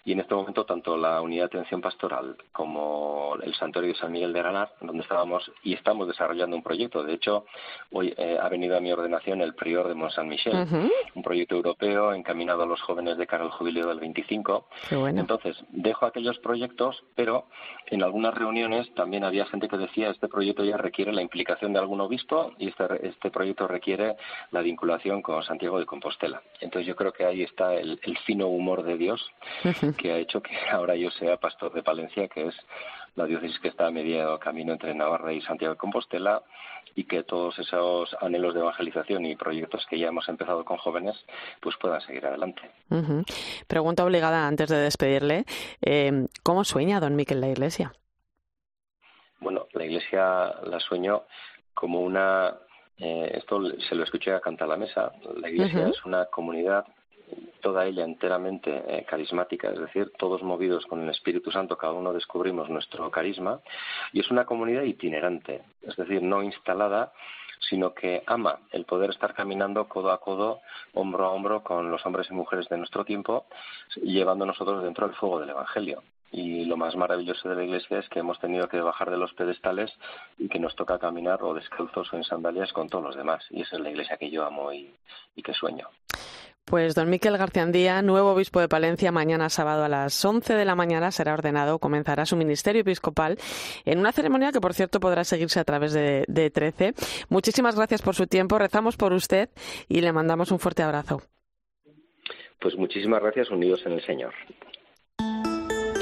[0.05, 4.11] Y en este momento tanto la unidad de atención pastoral como el santuario de San
[4.11, 7.03] Miguel de Aranar, donde estábamos y estamos desarrollando un proyecto.
[7.03, 7.45] De hecho,
[7.91, 10.55] hoy eh, ha venido a mi ordenación el prior de Mont Saint Michel,
[11.15, 14.67] un proyecto europeo encaminado a los jóvenes de cara al jubileo del 25.
[15.21, 17.45] Entonces dejo aquellos proyectos, pero
[17.87, 21.79] en algunas reuniones también había gente que decía este proyecto ya requiere la implicación de
[21.79, 24.17] algún obispo y este, este proyecto requiere
[24.51, 26.41] la vinculación con Santiago de Compostela.
[26.59, 29.23] Entonces yo creo que ahí está el, fino humor de Dios
[29.97, 32.55] que ha hecho que ahora yo sea pastor de Palencia, que es
[33.15, 36.43] la diócesis que está a medio camino entre Navarra y Santiago de Compostela
[36.95, 41.15] y que todos esos anhelos de evangelización y proyectos que ya hemos empezado con jóvenes
[41.61, 42.61] pues puedan seguir adelante.
[43.67, 45.45] Pregunta obligada antes de despedirle.
[45.81, 47.93] Eh, ¿Cómo sueña don Miquel la Iglesia?
[49.39, 51.23] Bueno, la Iglesia la sueño
[51.73, 52.55] como una,
[52.97, 56.85] eh, esto se lo escuché a cantar la mesa, la Iglesia es una comunidad
[57.61, 62.13] toda ella enteramente eh, carismática, es decir, todos movidos con el Espíritu Santo, cada uno
[62.13, 63.59] descubrimos nuestro carisma,
[64.13, 67.11] y es una comunidad itinerante, es decir, no instalada,
[67.69, 70.61] sino que ama el poder estar caminando codo a codo,
[70.93, 73.47] hombro a hombro con los hombres y mujeres de nuestro tiempo,
[74.01, 76.03] llevando nosotros dentro del fuego del Evangelio.
[76.31, 79.33] Y lo más maravilloso de la iglesia es que hemos tenido que bajar de los
[79.33, 79.91] pedestales
[80.37, 83.45] y que nos toca caminar o descalzos o en sandalias con todos los demás.
[83.49, 84.93] Y esa es la iglesia que yo amo y,
[85.43, 85.87] que sueño.
[86.65, 90.75] Pues don Miquel Garciandía, nuevo obispo de Palencia, mañana sábado a las 11 de la
[90.75, 93.37] mañana será ordenado, comenzará su ministerio episcopal
[93.85, 96.93] en una ceremonia que, por cierto, podrá seguirse a través de, de 13.
[97.29, 99.49] Muchísimas gracias por su tiempo, rezamos por usted
[99.87, 101.21] y le mandamos un fuerte abrazo.
[102.59, 104.33] Pues muchísimas gracias, unidos en el Señor.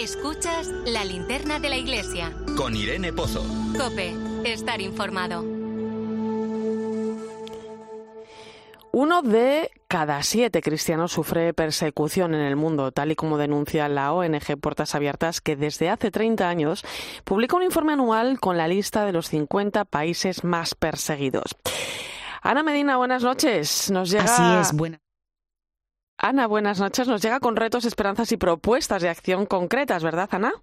[0.06, 2.32] Escuchas la linterna de la iglesia.
[2.56, 3.44] Con Irene Pozo.
[3.76, 4.13] Cope,
[4.44, 5.44] estar informado.
[8.91, 14.13] Uno de cada siete cristianos sufre persecución en el mundo, tal y como denuncia la
[14.13, 16.86] ONG Puertas Abiertas, que desde hace 30 años
[17.24, 21.56] publica un informe anual con la lista de los 50 países más perseguidos.
[22.44, 23.89] Ana Medina, buenas noches.
[23.89, 24.26] Nos llega...
[24.26, 25.00] Así es, buena.
[26.27, 27.07] Ana, buenas noches.
[27.07, 30.53] Nos llega con retos, esperanzas y propuestas de acción concretas, ¿verdad, Ana?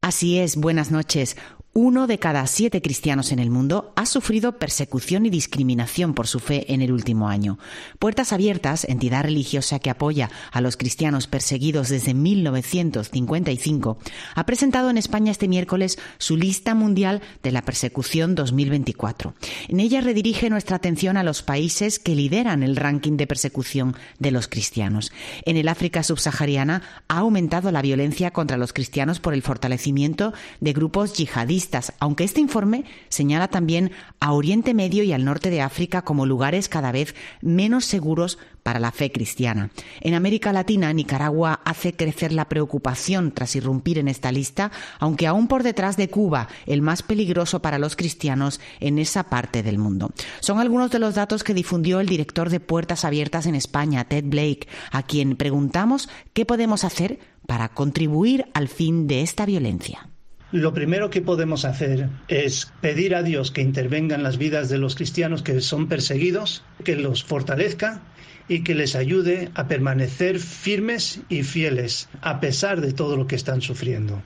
[0.00, 1.36] Así es, buenas noches.
[1.74, 6.38] Uno de cada siete cristianos en el mundo ha sufrido persecución y discriminación por su
[6.38, 7.58] fe en el último año.
[7.98, 13.96] Puertas Abiertas, entidad religiosa que apoya a los cristianos perseguidos desde 1955,
[14.34, 19.32] ha presentado en España este miércoles su lista mundial de la persecución 2024.
[19.68, 24.30] En ella redirige nuestra atención a los países que lideran el ranking de persecución de
[24.30, 25.10] los cristianos.
[25.46, 30.74] En el África subsahariana ha aumentado la violencia contra los cristianos por el fortalecimiento de
[30.74, 31.61] grupos yihadistas
[31.98, 36.68] aunque este informe señala también a Oriente Medio y al norte de África como lugares
[36.68, 39.70] cada vez menos seguros para la fe cristiana.
[40.00, 45.48] En América Latina, Nicaragua hace crecer la preocupación tras irrumpir en esta lista, aunque aún
[45.48, 50.10] por detrás de Cuba, el más peligroso para los cristianos en esa parte del mundo.
[50.40, 54.24] Son algunos de los datos que difundió el director de Puertas Abiertas en España, Ted
[54.26, 60.11] Blake, a quien preguntamos qué podemos hacer para contribuir al fin de esta violencia.
[60.52, 64.76] Lo primero que podemos hacer es pedir a Dios que intervenga en las vidas de
[64.76, 68.02] los cristianos que son perseguidos, que los fortalezca
[68.48, 73.34] y que les ayude a permanecer firmes y fieles a pesar de todo lo que
[73.34, 74.22] están sufriendo.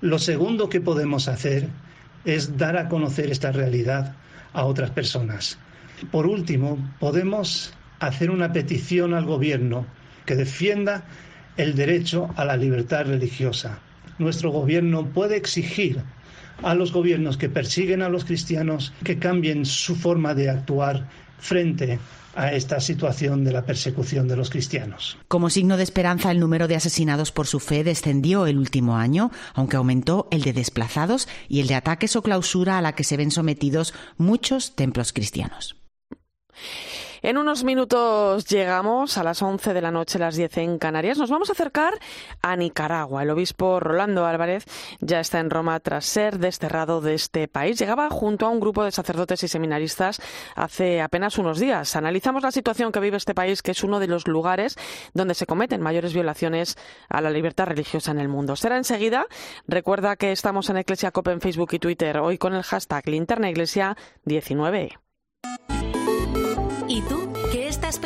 [0.00, 1.68] Lo segundo que podemos hacer
[2.24, 4.16] es dar a conocer esta realidad
[4.52, 5.58] a otras personas.
[6.10, 9.86] Por último, podemos hacer una petición al gobierno
[10.24, 11.04] que defienda
[11.56, 13.80] el derecho a la libertad religiosa
[14.18, 16.02] nuestro gobierno puede exigir
[16.62, 21.98] a los gobiernos que persiguen a los cristianos que cambien su forma de actuar frente
[22.34, 25.16] a esta situación de la persecución de los cristianos.
[25.26, 29.30] Como signo de esperanza, el número de asesinados por su fe descendió el último año,
[29.54, 33.16] aunque aumentó el de desplazados y el de ataques o clausura a la que se
[33.16, 35.76] ven sometidos muchos templos cristianos.
[37.22, 41.18] En unos minutos llegamos a las 11 de la noche, las 10 en Canarias.
[41.18, 41.94] Nos vamos a acercar
[42.42, 43.22] a Nicaragua.
[43.22, 44.64] El obispo Rolando Álvarez
[45.00, 47.78] ya está en Roma tras ser desterrado de este país.
[47.78, 50.20] Llegaba junto a un grupo de sacerdotes y seminaristas
[50.54, 51.96] hace apenas unos días.
[51.96, 54.76] Analizamos la situación que vive este país, que es uno de los lugares
[55.14, 56.76] donde se cometen mayores violaciones
[57.08, 58.56] a la libertad religiosa en el mundo.
[58.56, 59.26] Será enseguida.
[59.66, 63.50] Recuerda que estamos en Iglesia Cop en Facebook y Twitter, hoy con el hashtag Linterna
[63.50, 64.98] Iglesia 19.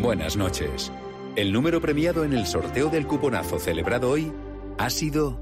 [0.00, 0.92] Buenas noches.
[1.34, 4.32] El número premiado en el sorteo del cuponazo celebrado hoy
[4.78, 5.40] ha sido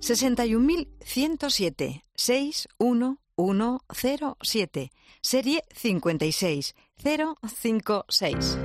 [0.00, 4.90] 61.107 61107,
[5.20, 8.58] serie 56056.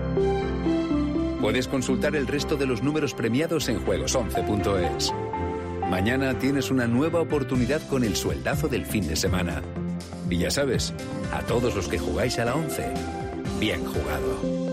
[1.42, 5.12] Puedes consultar el resto de los números premiados en juegos11.es.
[5.90, 9.62] Mañana tienes una nueva oportunidad con el sueldazo del fin de semana.
[10.30, 10.94] Y ya sabes,
[11.34, 12.94] a todos los que jugáis a la 11,
[13.60, 14.73] bien jugado.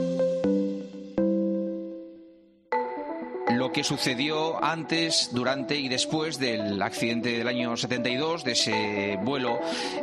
[3.57, 9.59] Lo que sucedió antes, durante y después del accidente del año 72, de ese vuelo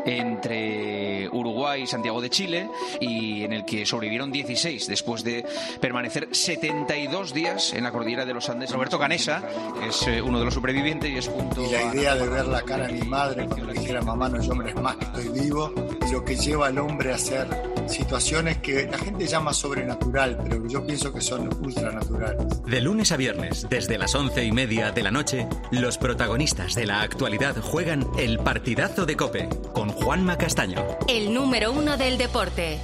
[0.06, 5.46] entre Uruguay y Santiago de Chile, y en el que sobrevivieron 16 después de
[5.80, 8.72] permanecer 72 días en la cordillera de los Andes.
[8.72, 9.44] Roberto Canesa
[9.88, 12.62] es eh, uno de los supervivientes y es junto Y la idea de ver la
[12.62, 15.42] cara de mi madre cuando le dijera mamá no es hombre, es más que estoy
[15.42, 15.74] vivo,
[16.08, 17.48] y lo que lleva al hombre a hacer
[17.90, 22.64] situaciones que la gente llama sobrenatural, pero que yo pienso que son ultranaturales.
[22.64, 26.86] De lunes a viernes, desde las once y media de la noche, los protagonistas de
[26.86, 30.84] la actualidad juegan el partidazo de Cope con Juanma Castaño.
[31.08, 32.80] El número uno del deporte.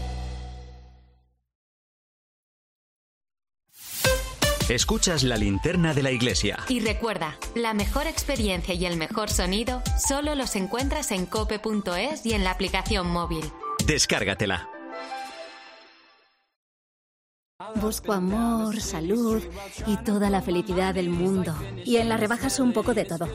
[4.69, 6.57] Escuchas la linterna de la iglesia.
[6.69, 12.33] Y recuerda, la mejor experiencia y el mejor sonido solo los encuentras en cope.es y
[12.33, 13.43] en la aplicación móvil.
[13.85, 14.72] Descárgatela.
[17.75, 19.41] Busco amor, salud
[19.85, 21.55] y toda la felicidad del mundo.
[21.85, 23.27] Y en las rebajas un poco de todo.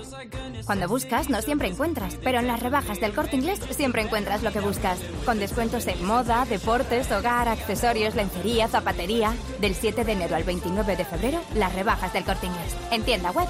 [0.67, 4.53] Cuando buscas, no siempre encuentras, pero en las rebajas del corte inglés siempre encuentras lo
[4.53, 4.99] que buscas.
[5.25, 9.35] Con descuentos en moda, deportes, hogar, accesorios, lencería, zapatería.
[9.61, 12.77] Del 7 de enero al 29 de febrero, las rebajas del corte inglés.
[12.91, 13.49] En tienda web.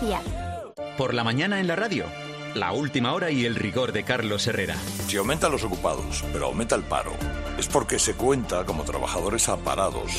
[0.96, 2.04] Por la mañana en la radio.
[2.54, 4.76] La última hora y el rigor de Carlos Herrera.
[5.06, 7.12] Si aumentan los ocupados, pero aumenta el paro,
[7.58, 10.12] es porque se cuenta como trabajadores aparados.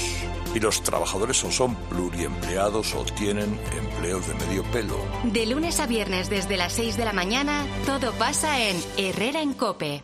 [0.53, 4.97] Y los trabajadores o son pluriempleados o tienen empleos de medio pelo.
[5.23, 9.53] De lunes a viernes desde las 6 de la mañana, todo pasa en Herrera en
[9.53, 10.03] Cope.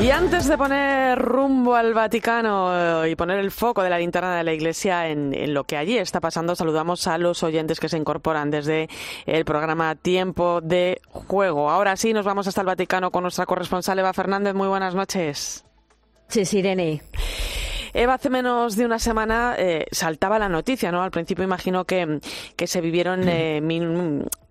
[0.00, 4.36] Y antes de poner rumbo al Vaticano eh, y poner el foco de la linterna
[4.36, 7.96] de la Iglesia en, lo que allí está pasando, saludamos a los oyentes que se
[7.96, 8.88] incorporan desde
[9.26, 11.68] el programa Tiempo de Juego.
[11.68, 14.54] Ahora sí, nos vamos hasta el Vaticano con nuestra corresponsal Eva Fernández.
[14.54, 15.64] Muy buenas noches.
[16.28, 17.02] Sí, Irene.
[17.92, 21.02] Eva, hace menos de una semana eh, saltaba la noticia, ¿no?
[21.02, 22.20] Al principio imagino que,
[22.54, 23.60] que se vivieron eh,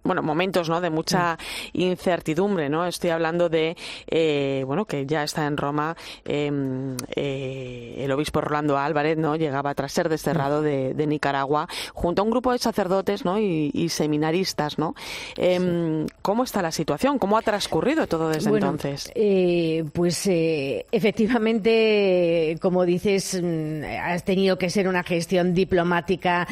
[0.08, 0.82] bueno, momentos ¿no?
[0.82, 1.82] de mucha mm.
[1.82, 2.88] incertidumbre, ¿no?
[2.88, 3.76] Estoy hablando de,
[4.08, 9.36] eh, bueno, que ya está en Roma em, eh, el obispo Rolando Álvarez, ¿no?
[9.36, 13.39] Llegaba tras ser desterrado de, Nicaragua junto a un grupo de sacerdotes, ¿no?
[13.39, 14.93] Y, seminaristas, ¿no?
[15.38, 17.20] Em, ¿Cómo está la situación?
[17.20, 19.12] ¿Cómo ha transcurrido todo desde entonces?
[19.15, 26.48] Eh, pues efectivamente, como dices, mm, has tenido que ser una gestión diplomática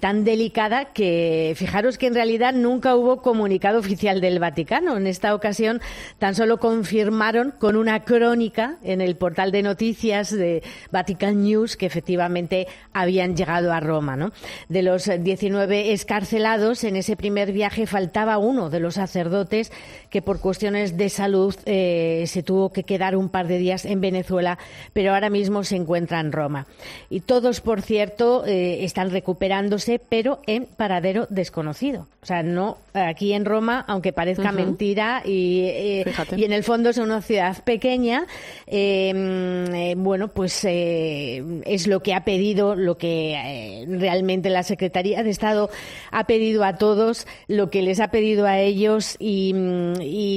[0.00, 4.96] tan delicada que fijaros que en realidad nunca hubo comunicado oficial del Vaticano.
[4.96, 5.80] En esta ocasión
[6.18, 11.86] tan solo confirmaron con una crónica en el portal de noticias de Vatican News que
[11.86, 14.16] efectivamente habían llegado a Roma.
[14.16, 14.32] ¿no?
[14.68, 19.72] De los 19 escarcelados, en ese primer viaje faltaba uno de los sacerdotes
[20.10, 24.00] que por cuestiones de salud eh, se tuvo que quedar un par de días en
[24.00, 24.58] Venezuela,
[24.92, 26.66] pero ahora mismo se encuentra en Roma.
[27.10, 32.06] Y todos, por cierto, eh, están recuperándose, pero en paradero desconocido.
[32.22, 36.90] O sea, no aquí en Roma, aunque parezca mentira, y, eh, y, en el fondo
[36.90, 38.26] es una ciudad pequeña,
[38.66, 45.22] em, eh, bueno, pues eh, es lo que ha pedido, lo que realmente la Secretaría
[45.22, 45.70] de Estado
[46.12, 49.54] ha pedido a todos, lo que les ha pedido a ellos y,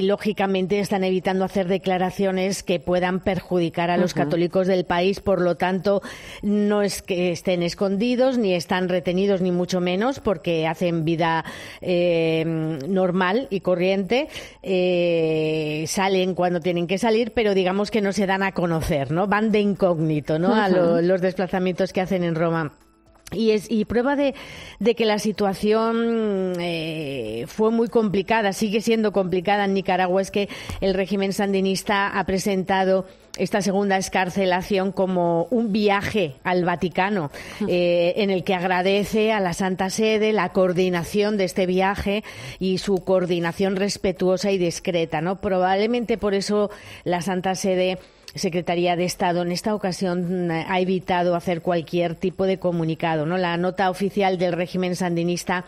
[0.07, 5.55] lógicamente están evitando hacer declaraciones que puedan perjudicar a los católicos del país, por lo
[5.55, 6.01] tanto,
[6.41, 11.43] no es que estén escondidos, ni están retenidos, ni mucho menos, porque hacen vida
[12.45, 14.27] normal y corriente,
[14.63, 19.27] eh, salen cuando tienen que salir, pero digamos que no se dan a conocer, ¿no?
[19.27, 20.55] Van de incógnito, ¿no?
[20.55, 22.73] A los desplazamientos que hacen en Roma.
[23.33, 24.33] Y, es, y prueba de,
[24.95, 30.47] que la situación eh, fue muy complicada, sigue siendo complicada en Nicaragua, es que
[30.79, 33.05] el régimen sandinista ha presentado
[33.37, 37.29] esta segunda escarcelación como un viaje al Vaticano,
[37.67, 42.23] eh, en el que agradece a la Santa Sede la coordinación de este viaje
[42.59, 45.19] y su coordinación respetuosa y discreta.
[45.19, 45.35] ¿no?
[45.35, 46.71] Probablemente por eso
[47.03, 47.99] la Santa Sede
[48.35, 53.25] Secretaría de Estado en esta ocasión mm, ha evitado hacer cualquier tipo de comunicado.
[53.25, 53.37] ¿no?
[53.37, 55.65] La nota oficial del régimen sandinista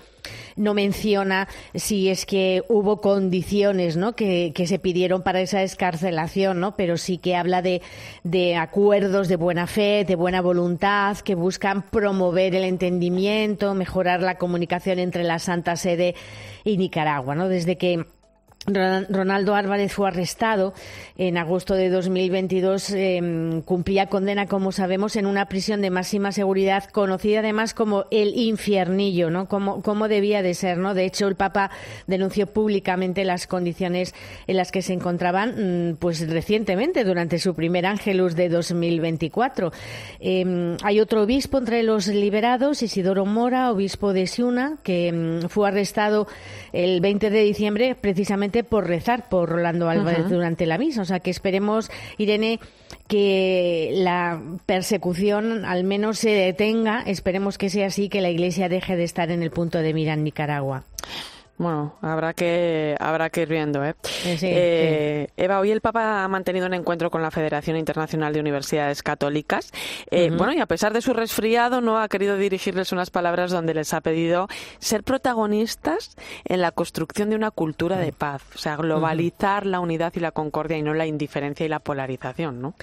[0.56, 4.14] no menciona si es que hubo condiciones ¿no?
[4.14, 6.76] que, se pidieron para esa escarcelación, ¿no?
[6.76, 7.82] pero sí que habla de,
[8.24, 14.38] de acuerdos de buena fe, de buena voluntad, que buscan promover el entendimiento, mejorar la
[14.38, 16.14] comunicación entre la Santa Sede
[16.66, 17.36] y Nicaragua.
[17.36, 17.48] ¿no?
[17.48, 18.06] Desde que
[18.68, 20.74] Ronaldo Álvarez fue arrestado
[21.20, 22.92] en agosto de 2022.
[22.92, 28.36] Em, cumplía condena, como sabemos, en una prisión de máxima seguridad, conocida además como el
[28.36, 29.50] infiernillo, ¿no?
[29.50, 30.94] Como, como debía de ser, ¿no?
[30.94, 31.72] De hecho, el Papa
[32.08, 34.16] denunció públicamente las condiciones
[34.48, 39.74] en las que se encontraban, mm, pues recientemente, durante su primer Ángelus de 2024.
[40.22, 45.68] Em, hay otro obispo entre los liberados, Isidoro Mora, obispo de Siuna, que em, fue
[45.68, 46.28] arrestado
[46.72, 51.09] el 20 de diciembre precisamente por rezar por Rolando Álvarez durante la misa.
[51.10, 52.60] Sea, que esperemos, Irene,
[53.08, 57.02] que la persecución al menos se detenga.
[57.06, 60.14] Esperemos que sea así, que la Iglesia deje de estar en el punto de mira
[60.14, 60.86] en Nicaragua.
[61.60, 63.94] Bueno, habrá que habrá que ir viendo, ¿eh?
[64.26, 68.40] Eh, sí, Eva, hoy el Papa ha mantenido un encuentro con la Federación Internacional de
[68.40, 69.74] Universidades Católicas.
[70.10, 70.32] Eh.
[70.32, 73.94] Bueno, y a pesar de su resfriado, no ha querido dirigirles unas palabras donde les
[73.94, 74.48] ha pedido
[74.78, 80.14] ser protagonistas en la construcción de una cultura de paz, o sea, globalizar la unidad
[80.16, 82.74] y la concordia y no la indiferencia y la polarización, ¿no?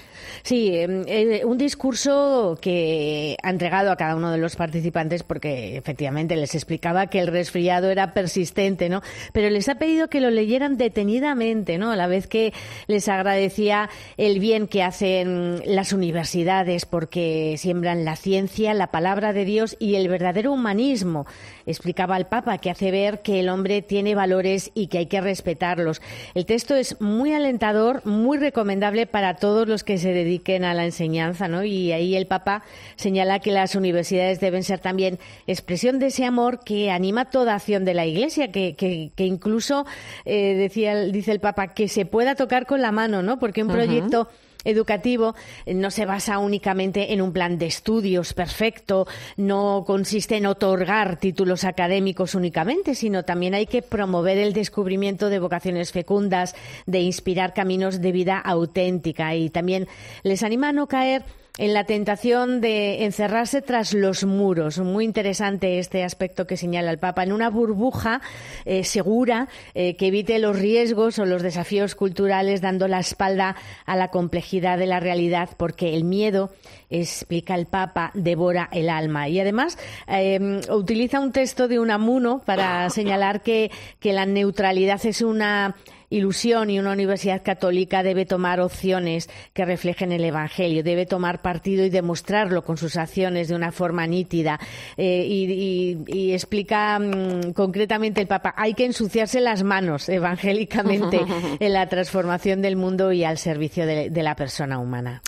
[0.43, 5.77] Sí, eh, eh, un discurso que ha entregado a cada uno de los participantes porque
[5.77, 9.01] efectivamente les explicaba que el resfriado era persistente, ¿no?
[9.31, 11.91] Pero les ha pedido que lo leyeran detenidamente, ¿no?
[11.91, 12.53] A la vez que
[12.87, 19.45] les agradecía el bien que hacen las universidades porque siembran la ciencia, la palabra de
[19.45, 21.25] Dios y el verdadero humanismo.
[21.65, 25.21] Explicaba al Papa que hace ver que el hombre tiene valores y que hay que
[25.21, 26.01] respetarlos.
[26.33, 30.85] El texto es muy alentador, muy recomendable para todos los que se dediquen a la
[30.85, 31.63] enseñanza, ¿no?
[31.63, 32.63] Y ahí el Papa
[32.95, 37.85] señala que las universidades deben ser también expresión de ese amor que anima toda acción
[37.85, 39.85] de la Iglesia, que, que, que incluso
[40.25, 43.37] eh, decía, dice el Papa, que se pueda tocar con la mano, ¿no?
[43.37, 44.29] Porque un proyecto
[44.63, 45.35] educativo
[45.67, 51.63] no se basa únicamente en un plan de estudios perfecto, no consiste en otorgar títulos
[51.63, 56.55] académicos únicamente, sino también hay que promover el descubrimiento de vocaciones fecundas,
[56.87, 59.87] de inspirar caminos de vida auténtica y también
[60.23, 61.23] les anima a no caer
[61.57, 64.79] en la tentación de encerrarse tras los muros.
[64.79, 68.21] Muy interesante este aspecto que señala el Papa, en una burbuja
[68.65, 73.55] eh, segura eh, que evite los riesgos o los desafíos culturales, dando la espalda
[73.85, 76.51] a la complejidad de la realidad, porque el miedo,
[76.89, 79.27] explica el Papa, devora el alma.
[79.27, 79.77] Y además
[80.07, 85.75] eh, utiliza un texto de Unamuno para señalar que, que la neutralidad es una
[86.09, 91.83] ilusión y una universidad católica debe tomar opciones que reflejen el Evangelio, debe tomar partido
[91.85, 94.59] y demostrarlo con sus acciones de una forma nítida.
[94.95, 101.19] Eh, y, y- y explica mm, concretamente el Papa, hay que ensuciarse las manos evangélicamente
[101.59, 105.21] en la transformación del mundo y al servicio de, de la persona humana.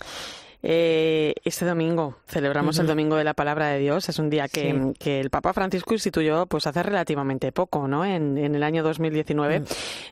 [0.61, 2.87] Eh, este domingo celebramos el.
[2.87, 4.09] Domingo de la Palabra de Dios.
[4.09, 4.93] Es un día que, Sí.
[4.99, 8.03] que el Papa Francisco instituyó pues hace relativamente poco, ¿no?
[8.03, 9.59] En, en el año 2019.
[9.59, 9.63] Mm.
[9.63, 9.67] Eh,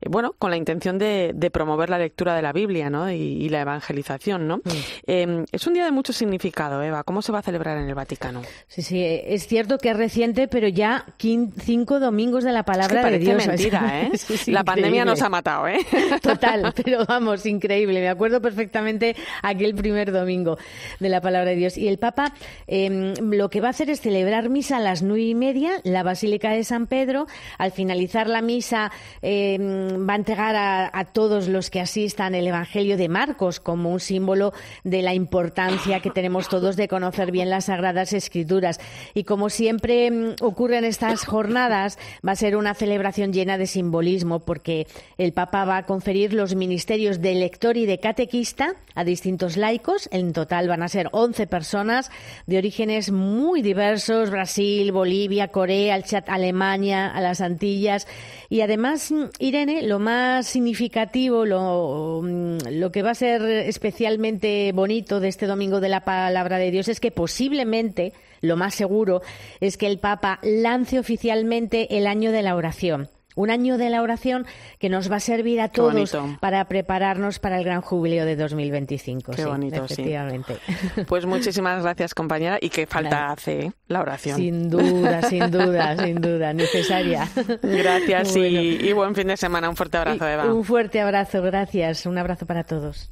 [0.09, 3.11] Bueno, con la intención de, de promover la lectura de la Biblia, ¿no?
[3.11, 4.57] Y, y la evangelización, ¿no?
[4.57, 4.69] Mm.
[5.07, 7.03] Eh, es un día de mucho significado, Eva.
[7.03, 8.41] ¿Cómo se va a celebrar en el Vaticano?
[8.67, 12.71] Sí, sí, es cierto que es reciente, pero ya cinco domingos de la Es que
[12.71, 13.47] palabra de parece Dios.
[13.47, 14.11] mentira, ¿eh?
[14.17, 15.79] Sí, sí, la pandemia nos ha matado, ¿eh?
[16.21, 17.99] Total, pero vamos, increíble.
[17.99, 21.77] Me acuerdo perfectamente aquel primer domingo de la palabra de Dios.
[21.77, 22.33] Y el Papa
[22.67, 26.03] eh, lo que va a hacer es celebrar misa a las nueve y media, la
[26.03, 27.27] Basílica de San Pedro.
[27.57, 32.97] Al finalizar la misa eh, va a entregar a, todos los que asistan el Evangelio
[32.97, 37.65] de Marcos como un símbolo de la importancia que tenemos todos de conocer bien las
[37.65, 38.79] Sagradas Escrituras.
[39.13, 43.67] Y como siempre mm, ocurre en estas jornadas, va a ser una celebración llena de
[43.67, 49.03] simbolismo porque el Papa va a conferir los ministerios de lector y de catequista a
[49.03, 50.09] distintos laicos.
[50.27, 52.11] En total van a ser 11 personas
[52.47, 58.07] de orígenes muy diversos, Brasil, Bolivia, Corea, el Chat, Alemania, a las Antillas.
[58.49, 65.21] Y además, Irene, lo más significativo, lo, mm, lo que va a ser especialmente bonito
[65.21, 68.11] de este Domingo de la Palabra de Dios es que posiblemente,
[68.41, 69.21] lo más seguro,
[69.61, 73.07] es que el Papa lance oficialmente el año de la oración.
[73.37, 74.47] Un año de la oración
[74.79, 76.37] que nos va a servir a Qué todos bonito.
[76.41, 79.31] para prepararnos para el gran jubileo de 2025.
[79.33, 79.93] Qué sí, bonito, sí.
[79.93, 80.57] efectivamente.
[81.07, 82.57] Pues muchísimas gracias, compañera.
[82.59, 83.71] Y qué falta hace ¿eh?
[83.87, 84.37] la oración.
[84.37, 87.29] Sin duda, sin duda, sin duda, necesaria.
[87.61, 88.61] Gracias y- Bueno.
[88.61, 89.69] y, buen fin de semana.
[89.69, 90.45] Un fuerte abrazo, Y Eva.
[90.51, 92.07] Un fuerte abrazo, gracias.
[92.07, 93.11] Un abrazo para todos.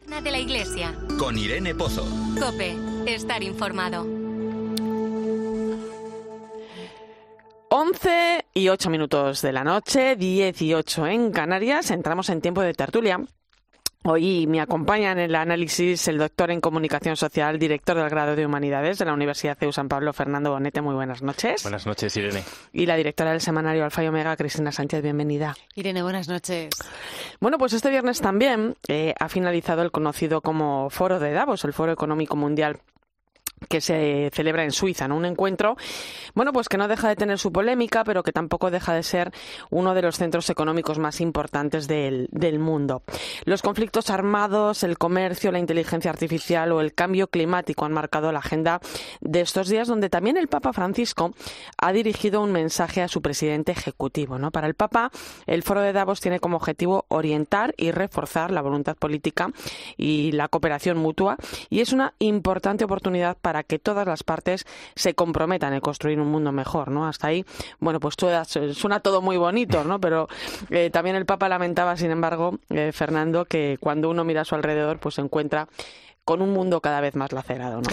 [0.00, 0.94] Linterna de la Iglesia.
[1.18, 2.06] Con Irene Pozo.
[2.40, 2.76] Cope.
[3.06, 4.27] Estar informado.
[7.70, 11.90] 11 y 8 minutos de la noche, 18 en Canarias.
[11.90, 13.20] Entramos en tiempo de tertulia.
[14.04, 18.46] Hoy me acompaña en el análisis el doctor en comunicación social, director del grado de
[18.46, 20.80] humanidades de la Universidad CEU San Pablo, Fernando Bonete.
[20.80, 21.62] Muy buenas noches.
[21.62, 22.42] Buenas noches, Irene.
[22.72, 25.02] Y la directora del semanario Alfa y Omega, Cristina Sánchez.
[25.02, 25.54] Bienvenida.
[25.74, 26.70] Irene, buenas noches.
[27.38, 31.74] Bueno, pues este viernes también eh, ha finalizado el conocido como Foro de Davos, el
[31.74, 32.80] Foro Económico Mundial
[33.68, 35.16] que se celebra en Suiza, ¿no?
[35.16, 35.76] Un encuentro,
[36.34, 39.32] bueno, pues que no deja de tener su polémica, pero que tampoco deja de ser
[39.70, 43.02] uno de los centros económicos más importantes del, del mundo.
[43.44, 48.38] Los conflictos armados, el comercio, la inteligencia artificial o el cambio climático han marcado la
[48.38, 48.80] agenda
[49.20, 51.34] de estos días, donde también el Papa Francisco
[51.76, 54.50] ha dirigido un mensaje a su presidente ejecutivo, ¿no?
[54.50, 55.10] Para el Papa,
[55.46, 59.50] el Foro de Davos tiene como objetivo orientar y reforzar la voluntad política
[59.96, 61.36] y la cooperación mutua,
[61.70, 66.28] y es una importante oportunidad para que todas las partes se comprometan en construir un
[66.28, 67.06] mundo mejor, ¿no?
[67.06, 67.44] Hasta ahí,
[67.78, 68.16] bueno, pues
[68.72, 70.00] suena todo muy bonito, ¿no?
[70.00, 70.28] Pero
[70.70, 74.54] eh, también el Papa lamentaba, sin embargo, eh, Fernando, que cuando uno mira a su
[74.54, 75.68] alrededor, pues se encuentra
[76.24, 77.88] con un mundo cada vez más lacerado, ¿no?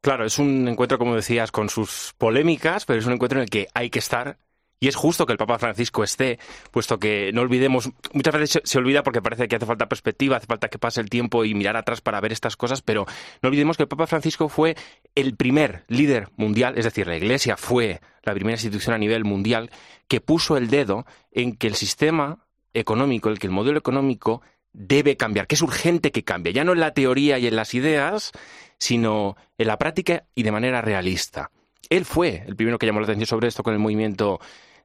[0.00, 3.50] Claro, es un encuentro, como decías, con sus polémicas, pero es un encuentro en el
[3.50, 4.38] que hay que estar
[4.80, 6.38] y es justo que el Papa Francisco esté,
[6.70, 10.46] puesto que no olvidemos, muchas veces se, olvida porque parece que hace falta perspectiva, hace
[10.46, 13.06] falta que pase el tiempo y mirar atrás para ver estas cosas, pero
[13.42, 14.76] no olvidemos que el Papa Francisco fue
[15.14, 19.70] el primer líder mundial, es decir, la Iglesia fue la primera institución a nivel mundial
[20.08, 24.40] que puso el dedo en que el sistema económico, el que el modelo económico
[24.72, 27.74] debe cambiar, que es urgente que cambie, ya no en la teoría y en las
[27.74, 28.32] ideas,
[28.78, 31.50] sino en la práctica y de manera realista.
[31.90, 34.40] Él fue el primero que llamó la atención sobre esto con el movimiento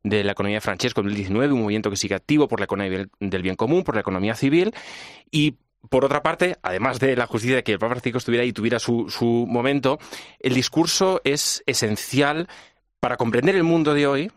[0.06, 2.66] de la economía de Francesco en el 19, un movimiento que sigue activo por la
[2.66, 4.74] economía del bien común, por la economía civil
[5.32, 5.56] y
[5.90, 8.54] por otra parte, además de la justicia de que el Papa Francisco estuviera ahí y
[8.54, 10.00] tuviera su, su momento,
[10.40, 12.48] el discurso es esencial
[13.00, 14.32] para comprender el mundo de hoy,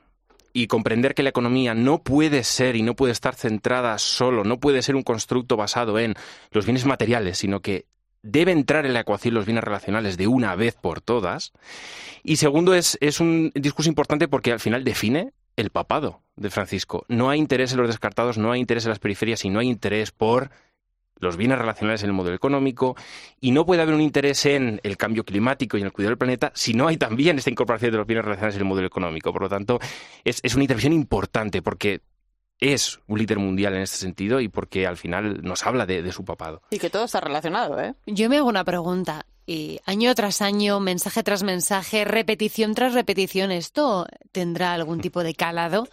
[0.53, 4.59] y comprender que la economía no puede ser y no puede estar centrada solo, no
[4.59, 6.15] puede ser un constructo basado en
[6.51, 7.87] los bienes materiales, sino que
[8.23, 11.53] debe entrar en la ecuación los bienes relacionales de una vez por todas.
[12.25, 17.05] Y segundo, es, es un discurso importante porque al final define el papado de Francisco.
[17.09, 19.69] No hay interés en los descartados, no hay interés en las periferias y no hay
[19.69, 20.51] interés por
[21.17, 22.95] los bienes relacionales en el modelo económico
[23.41, 26.19] y no puede haber un interés en el cambio climático y en el cuidado del
[26.19, 29.33] planeta si no hay también esta incorporación de los bienes relacionales en el modelo económico.
[29.33, 29.81] Por lo tanto,
[30.23, 32.03] es, es una intervención importante porque
[32.61, 36.13] es un líder mundial en este sentido y porque al final nos habla de, de,
[36.13, 36.63] su papado.
[36.71, 37.95] Y que todo está relacionado, ¿eh?
[38.07, 39.27] Yo me hago una pregunta.
[39.47, 45.35] Y año tras año, mensaje tras mensaje, repetición tras repetición, ¿esto tendrá algún tipo de
[45.35, 45.89] calado?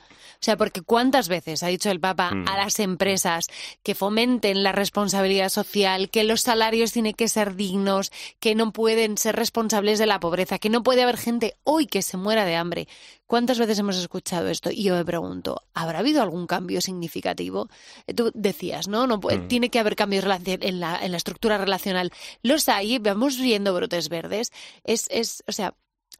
[0.45, 2.45] O sea, porque cuántas veces ha dicho el Papa a mm.
[2.45, 3.47] las empresas
[3.81, 9.17] que fomenten la responsabilidad social, que los salarios tienen que ser dignos, que no pueden
[9.17, 12.57] ser responsables de la pobreza, que no puede haber gente hoy que se muera de
[12.57, 12.87] hambre.
[13.25, 14.69] ¿Cuántas veces hemos escuchado esto?
[14.69, 17.67] Y yo me pregunto, ¿habrá habido algún cambio significativo?
[18.15, 19.07] Tú decías, ¿no?
[19.07, 19.47] no puede, mm.
[19.47, 22.11] Tiene que haber cambios en la, en la estructura relacional.
[22.43, 24.51] Los hay, vamos viendo brotes verdes.
[24.83, 25.73] Es, es, o sea,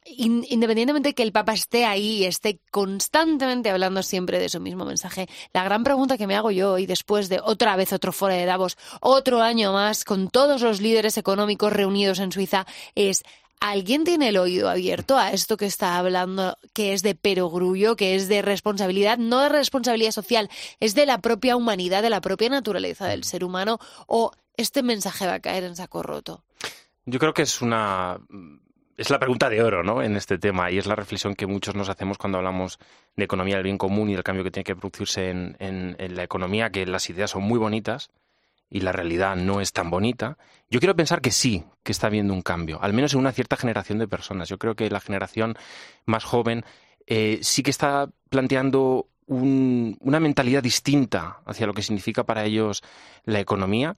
[0.06, 4.84] independientemente de que el Papa esté ahí y esté constantemente hablando siempre de su mismo
[4.84, 8.34] mensaje, la gran pregunta que me hago yo, y después de otra vez otro foro
[8.34, 13.22] de Davos, otro año más, con todos los líderes económicos reunidos en Suiza, es
[13.60, 18.14] ¿Alguien tiene el oído abierto a esto que está hablando, que es de perogrullo, que
[18.14, 22.50] es de responsabilidad, no de responsabilidad social, es de la propia humanidad, de la propia
[22.50, 23.78] naturaleza del ser humano?
[24.06, 26.44] ¿O este mensaje va a caer en saco roto?
[27.06, 28.20] Yo creo que es una
[28.96, 30.02] es la pregunta de oro, ¿no?
[30.02, 32.78] En este tema y es la reflexión que muchos nos hacemos cuando hablamos
[33.14, 36.22] de economía del bien común y del cambio que tiene que producirse en, en, la
[36.22, 38.10] economía, que las ideas son muy bonitas
[38.70, 40.38] y la realidad no es tan bonita.
[40.70, 43.56] Yo quiero pensar que sí, que está habiendo un cambio, al menos en una cierta
[43.56, 44.48] generación de personas.
[44.48, 45.56] Yo creo que la generación
[46.06, 46.64] más joven
[47.06, 52.84] eh, sí que está planteando una mentalidad distinta hacia lo que significa para ellos
[53.24, 53.96] la economía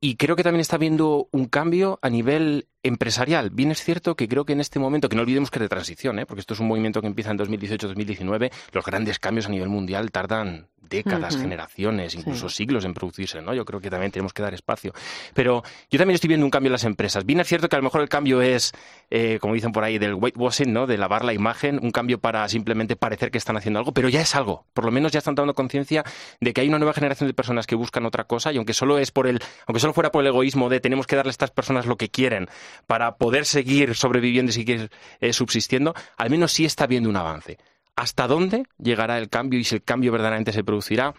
[0.00, 3.50] y creo que también está habiendo un cambio a nivel empresarial.
[3.50, 5.68] Bien es cierto que creo que en este momento, que no olvidemos que es de
[5.68, 6.26] transición, ¿eh?
[6.26, 10.10] porque esto es un movimiento que empieza en 2018-2019, los grandes cambios a nivel mundial
[10.10, 13.54] tardan décadas, generaciones, incluso siglos en producirse, ¿no?
[13.54, 14.92] Yo creo que también tenemos que dar espacio.
[15.34, 17.24] Pero yo también estoy viendo un cambio en las empresas.
[17.24, 18.72] Bien es cierto que a lo mejor el cambio es,
[19.10, 20.86] eh, como dicen por ahí, del whitewashing, ¿no?
[20.86, 24.20] De lavar la imagen, un cambio para simplemente parecer que están haciendo algo, pero ya
[24.20, 24.64] es algo.
[24.72, 26.04] Por lo menos ya están dando conciencia
[26.40, 28.98] de que hay una nueva generación de personas que buscan otra cosa y aunque solo
[28.98, 31.50] es por el, aunque solo fuera por el egoísmo de tenemos que darle a estas
[31.50, 32.48] personas lo que quieren
[32.86, 37.58] para poder seguir sobreviviendo y seguir eh, subsistiendo, al menos sí está habiendo un avance.
[37.96, 41.14] ¿Hasta dónde llegará el cambio y si el cambio verdaderamente se producirá?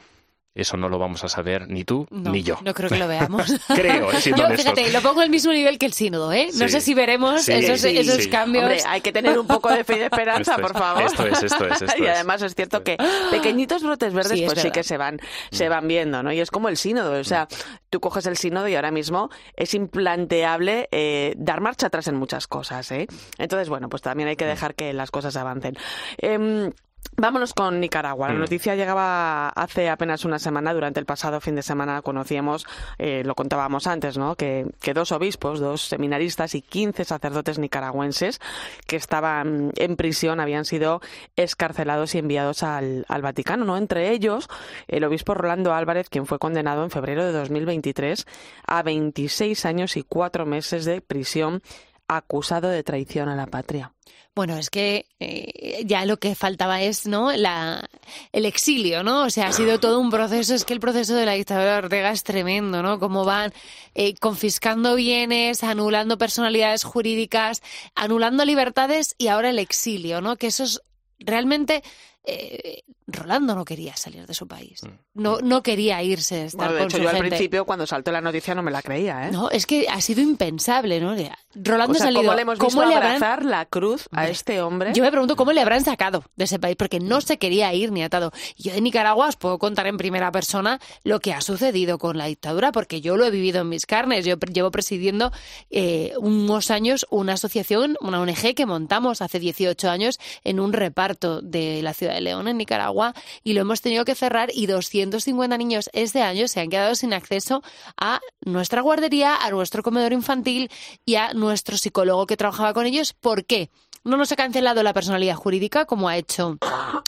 [0.56, 2.58] Eso no lo vamos a saber ni tú ni yo.
[2.64, 3.54] No creo que lo veamos.
[3.68, 4.18] creo, ¿eh?
[4.36, 6.50] Yo, fíjate, lo pongo al mismo nivel que el sínodo, ¿eh?
[6.56, 8.64] No sé si veremos esos, cambios.
[8.64, 11.04] Hombre, hay que tener un poco de fe y de esperanza, por favor.
[11.04, 11.82] Esto es, esto es.
[12.00, 12.97] y además es cierto que
[13.32, 15.20] pequeñitos brotes verdes, pues sí que se van,
[15.52, 16.32] se van viendo, ¿no?
[16.32, 17.47] Y es como el sínodo, o sea,
[17.91, 22.47] tú coges el sínodo y ahora mismo es implanteable eh, dar marcha atrás en muchas
[22.47, 23.08] cosas, ¿eh?
[23.38, 25.78] Entonces, bueno, pues también hay que dejar que las cosas avancen.
[26.18, 26.72] Eh,
[27.20, 28.30] Vámonos con Nicaragua.
[28.30, 28.39] La mm.
[28.39, 30.74] noticia llegaba hace apenas una semana.
[30.74, 32.65] Durante el pasado fin de semana conocíamos,
[32.97, 34.36] eh, lo contábamos antes, ¿no?
[34.36, 38.39] Que, dos obispos, dos seminaristas y quince sacerdotes nicaragüenses
[38.88, 41.01] que estaban en prisión habían sido
[41.36, 43.76] escarcelados y enviados al, al Vaticano, ¿no?
[43.76, 44.47] Entre ellos,
[44.88, 48.26] el obispo Rolando Álvarez, quien fue condenado en febrero de 2023
[48.65, 51.61] a 26 años y cuatro meses de prisión
[52.10, 53.93] acusado de traición a la patria.
[54.36, 57.32] Bueno, es que eh, ya lo que faltaba es, ¿no?
[57.32, 57.88] La,
[58.32, 59.24] el exilio, ¿no?
[59.24, 60.55] O sea, ha sido todo un proceso.
[60.55, 62.99] Es que el proceso de la dictadura de Ortega es tremendo, ¿no?
[62.99, 63.53] Como van
[63.95, 67.62] eh, confiscando bienes, anulando personalidades jurídicas,
[67.95, 70.38] anulando libertades y ahora el exilio, ¿no?
[70.38, 70.82] Que eso es
[71.20, 71.84] realmente
[72.24, 74.84] eh, Rolando no quería salir de su país.
[74.84, 74.89] Mm.
[75.20, 76.45] No, no quería irse.
[76.45, 79.28] Estar de hecho, yo al principio, cuando saltó la noticia, no me la creía.
[79.28, 79.32] ¿eh?
[79.32, 81.15] No, es que ha sido impensable, ¿no?
[81.55, 82.22] Rolando o salido.
[82.22, 84.93] ¿Cómo le hemos visto abrazar la cruz a este hombre?
[84.93, 87.91] Yo me pregunto cómo le habrán sacado de ese país, porque no se quería ir
[87.91, 88.32] ni atado.
[88.57, 92.26] Yo de Nicaragua os puedo contar en primera persona lo que ha sucedido con la
[92.26, 94.26] dictadura, porque yo lo he vivido en mis carnes.
[94.26, 95.32] Yo llevo presidiendo
[95.70, 101.41] eh, unos años una asociación, una ONG que montamos hace 18 años en un reparto
[101.41, 103.13] de la ciudad de León, en Nicaragua,
[103.43, 104.67] y lo hemos tenido que cerrar y
[105.12, 107.62] 250 niños este año se han quedado sin acceso
[107.97, 110.70] a nuestra guardería, a nuestro comedor infantil
[111.05, 113.14] y a nuestro psicólogo que trabajaba con ellos.
[113.14, 113.70] ¿Por qué?
[114.04, 116.58] No nos ha cancelado la personalidad jurídica, como ha hecho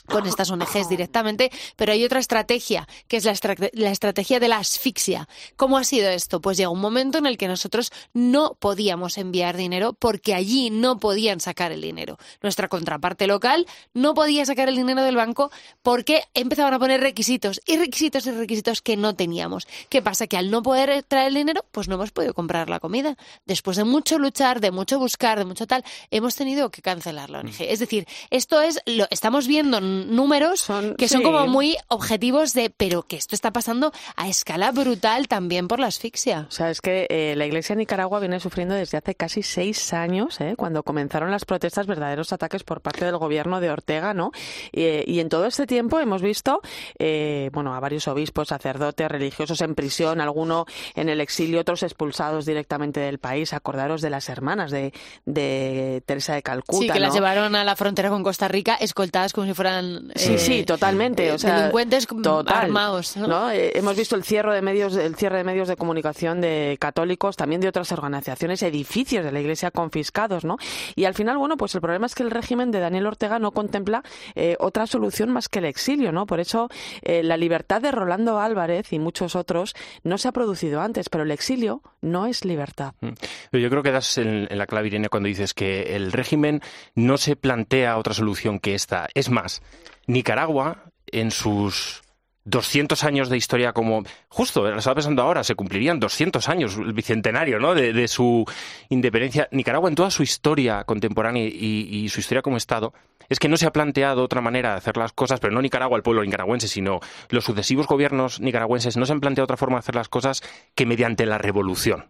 [0.08, 5.28] con estas ONGs directamente, pero hay otra estrategia, que es la, estrategia de la asfixia.
[5.56, 6.42] ¿Cómo ha sido esto?
[6.42, 11.00] Pues llega un momento en el que nosotros no podíamos enviar dinero porque allí no
[11.00, 12.18] podían sacar el dinero.
[12.42, 17.62] Nuestra contraparte local no podía sacar el dinero del banco porque empezaban a poner requisitos
[17.66, 19.68] y requisitos y requisitos que no teníamos.
[19.90, 20.28] ¿Qué pasa?
[20.28, 23.16] Que al no poder traer el dinero, pues no hemos podido comprar la comida.
[23.46, 27.40] Después de mucho luchar, de mucho buscar, de mucho tal, hemos tenido que cancelar la
[27.40, 27.62] ONG.
[27.62, 30.68] Es decir, esto es, lo estamos viendo números
[30.98, 35.68] que son como muy objetivos de, pero que esto está pasando a escala brutal también
[35.68, 36.48] por la asfixia.
[36.48, 39.94] O sea, es que eh, la Iglesia de Nicaragua viene sufriendo desde hace casi seis
[39.94, 40.56] años, ¿eh?
[40.58, 44.32] cuando comenzaron las protestas, verdaderos ataques por parte del gobierno de Ortega, ¿no?
[44.72, 46.62] Y, en todo este tiempo hemos visto,
[46.98, 50.66] eh, bueno, a varios obispos, sacerdotes, religiosos en prisión, alguno
[50.96, 53.54] en el exilio, otros expulsados directamente del país.
[53.54, 54.94] Acordaros de las hermanas de,
[55.26, 59.34] de Teresa de Calcuta Sí, que las llevaron a la frontera con Costa Rica escoltadas
[59.34, 60.12] como si fueran.
[60.16, 61.32] Sí, sí, eh, totalmente.
[61.32, 62.08] O sea, delincuentes
[62.48, 63.18] armados.
[63.18, 63.52] ¿no?
[63.52, 67.36] Eh, hemos visto el cierre de medios, el cierre de medios de comunicación de católicos,
[67.36, 70.58] también de otras organizaciones, edificios de la Iglesia confiscados, ¿no?
[70.96, 73.52] Y al final, bueno, pues el problema es que el régimen de Daniel Ortega no
[73.52, 74.04] contempla
[74.36, 76.26] eh, otra solución más que el exilio, ¿no?
[76.26, 76.70] Por eso
[77.04, 81.32] la libertad de Rolando Álvarez y muchos otros no se ha producido antes, pero el
[81.32, 82.94] exilio no es libertad.
[83.02, 83.58] Mm.
[83.58, 86.61] Yo creo que das en, en la clave, Irene, cuando dices que el régimen
[86.96, 89.08] no se plantea otra solución que esta.
[89.14, 89.62] Es más,
[90.08, 92.02] Nicaragua, en sus
[92.46, 96.94] 200 años de historia como justo lo estaba pensando ahora se cumplirían 200 años el
[96.94, 97.76] bicentenario ¿no?
[97.76, 98.46] de, su
[98.90, 102.94] independencia Nicaragua en toda su historia contemporánea y, su historia como estado
[103.30, 105.98] es que no se ha planteado otra manera de hacer las cosas pero no Nicaragua
[105.98, 107.00] el pueblo nicaragüense sino
[107.30, 110.42] los sucesivos gobiernos nicaragüenses no se han planteado otra forma de hacer las cosas
[110.74, 112.08] que mediante la revolución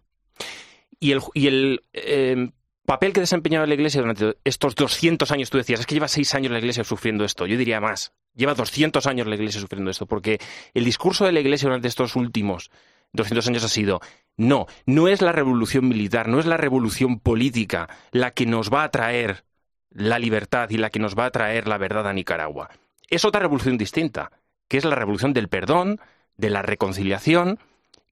[1.01, 2.51] y el, y el eh,
[2.91, 6.09] papel que ha desempeñado la Iglesia durante estos 200 años, tú decías, es que lleva
[6.09, 7.45] seis años la Iglesia sufriendo esto.
[7.45, 8.11] Yo diría más.
[8.35, 10.41] Lleva 200 años la Iglesia sufriendo esto, porque
[10.73, 12.69] el discurso de la Iglesia durante estos últimos
[13.13, 14.01] 200 años ha sido,
[14.35, 18.83] no, no es la revolución militar, no es la revolución política la que nos va
[18.83, 19.45] a traer
[19.89, 22.71] la libertad y la que nos va a traer la verdad a Nicaragua.
[23.09, 24.33] Es otra revolución distinta,
[24.67, 26.01] que es la revolución del perdón,
[26.35, 27.57] de la reconciliación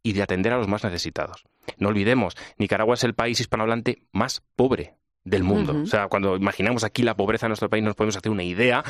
[0.04, 1.44] y de atender a los más necesitados.
[1.78, 5.76] No olvidemos, Nicaragua es el país hispanohablante más pobre del mundo.
[5.84, 8.84] O sea, cuando imaginamos aquí la pobreza en nuestro país nos podemos hacer una idea,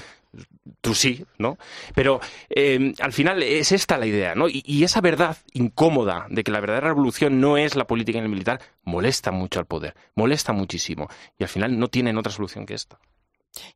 [0.82, 1.58] tú sí, ¿no?
[1.96, 2.20] Pero
[2.50, 4.48] eh, al final es esta la idea, ¿no?
[4.48, 8.30] Y, esa verdad incómoda de que la verdadera revolución no es la política y el
[8.30, 11.10] militar molesta mucho al poder, molesta muchísimo.
[11.38, 13.00] Y al final no tienen otra solución que esta.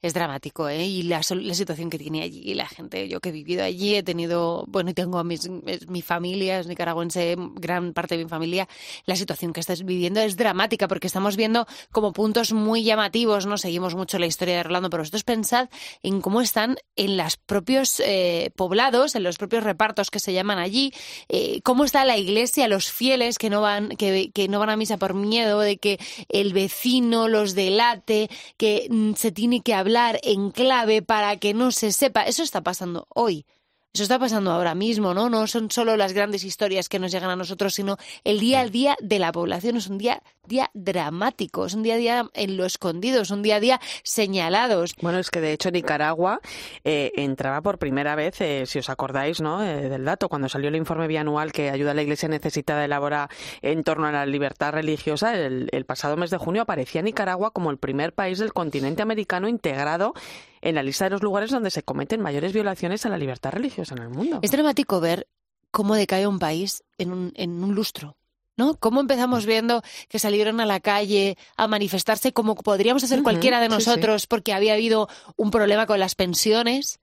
[0.01, 0.86] Es dramático, ¿eh?
[0.86, 4.65] Y la, situación que tiene allí, la gente, yo que he vivido allí, he tenido,
[4.67, 5.49] bueno, y tengo a mis,
[5.88, 8.67] mi familia, es nicaragüense, gran parte de mi familia,
[9.05, 13.57] la situación que estás viviendo es dramática porque estamos viendo como puntos muy llamativos, ¿no?
[13.57, 15.69] Seguimos mucho la historia de Rolando, pero vosotros pensad
[16.03, 20.59] en cómo están en los propios eh, poblados, en los propios repartos que se llaman
[20.59, 20.93] allí,
[21.30, 24.78] eh, cómo está la iglesia, los fieles que no van, que, que no van a
[24.78, 25.99] misa por miedo de que
[26.30, 31.72] el vecino los delate, que mm, se tiene que hablar en clave para que no
[31.72, 32.24] se sepa.
[32.24, 33.45] Eso está pasando hoy.
[33.95, 35.29] Eso está pasando ahora mismo, ¿no?
[35.29, 38.71] No son solo las grandes historias que nos llegan a nosotros, sino el día al
[38.71, 39.77] día de la población.
[39.77, 43.43] Es un día, día dramático, es un día a día en lo escondido, es un
[43.43, 44.95] día a día señalados.
[44.99, 46.41] Bueno, es que de hecho Nicaragua
[46.83, 49.63] eh, entraba por primera vez, eh, si os acordáis, ¿no?
[49.63, 53.29] Eh, del dato, cuando salió el informe bianual que ayuda a la Iglesia necesitada elaborar
[53.61, 57.69] en torno a la libertad religiosa, el, el pasado mes de junio aparecía Nicaragua como
[57.69, 60.15] el primer país del continente americano integrado
[60.64, 63.95] en la lista de los lugares donde se cometen mayores violaciones a la libertad religiosa
[63.95, 64.39] en el mundo.
[64.41, 65.28] Es dramático ver
[65.72, 68.16] cómo decae un país en un, en un lustro.
[68.55, 68.76] ¿no?
[68.76, 73.68] ¿Cómo empezamos viendo que salieron a la calle a manifestarse como podríamos hacer cualquiera de
[73.68, 76.99] nosotros porque había habido un problema con las pensiones?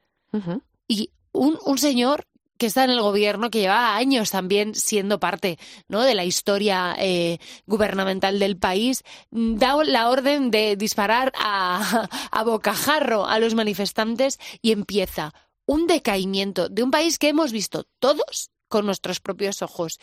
[0.89, 2.27] Y un, un señor
[2.61, 5.59] que está en el gobierno, que lleva años también siendo parte
[5.89, 6.03] ¿no?
[6.03, 13.25] de la historia eh, gubernamental del país, da la orden de disparar a, a bocajarro
[13.27, 15.33] a los manifestantes y empieza
[15.65, 19.99] un decaimiento de un país que hemos visto todos con nuestros propios ojos.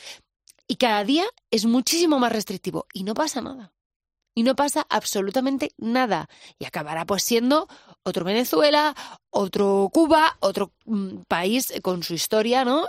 [0.67, 3.71] Y cada día es muchísimo más restrictivo y no pasa nada.
[4.33, 6.27] Y no pasa absolutamente nada.
[6.57, 7.67] Y acabará pues siendo
[8.03, 8.95] otro Venezuela,
[9.29, 12.85] otro Cuba, otro mm, país con su historia, ¿no?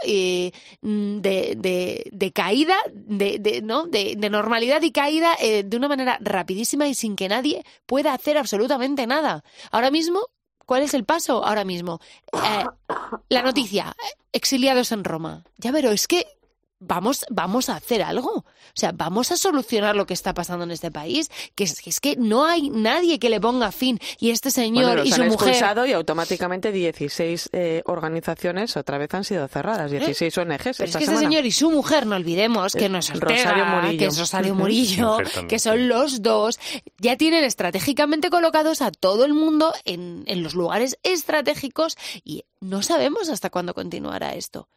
[0.82, 3.86] Mm, de, de, caída, de, de ¿no?
[3.86, 8.38] de, normalidad y caída eh, de una manera rapidísima y sin que nadie pueda hacer
[8.38, 9.42] absolutamente nada.
[9.70, 10.20] Ahora mismo
[10.68, 11.98] ¿Cuál es el paso ahora mismo?
[12.30, 12.64] Eh,
[13.30, 13.96] la noticia,
[14.32, 15.42] exiliados en Roma.
[15.56, 16.26] Ya pero es que
[16.80, 18.30] vamos, vamos a hacer algo.
[18.30, 21.90] O sea, vamos a solucionar lo que está pasando en este país, que es, que
[21.90, 23.98] es que no hay nadie que le ponga fin.
[24.18, 25.48] Y este señor y su han mujer.
[25.48, 30.40] expulsado y automáticamente 16 eh, organizaciones otra vez han sido cerradas, 16 ¿Eh?
[30.40, 30.58] ONGs.
[30.76, 33.98] Pero es que este señor y su mujer, no olvidemos que no es Rosario Murillo.
[33.98, 35.18] que es Rosario Murillo,
[35.48, 36.58] que son los dos,
[36.98, 42.82] ya tienen estratégicamente colocados a todo el mundo en, en los lugares estratégicos y no
[42.82, 44.68] sabemos hasta cuándo continuará esto.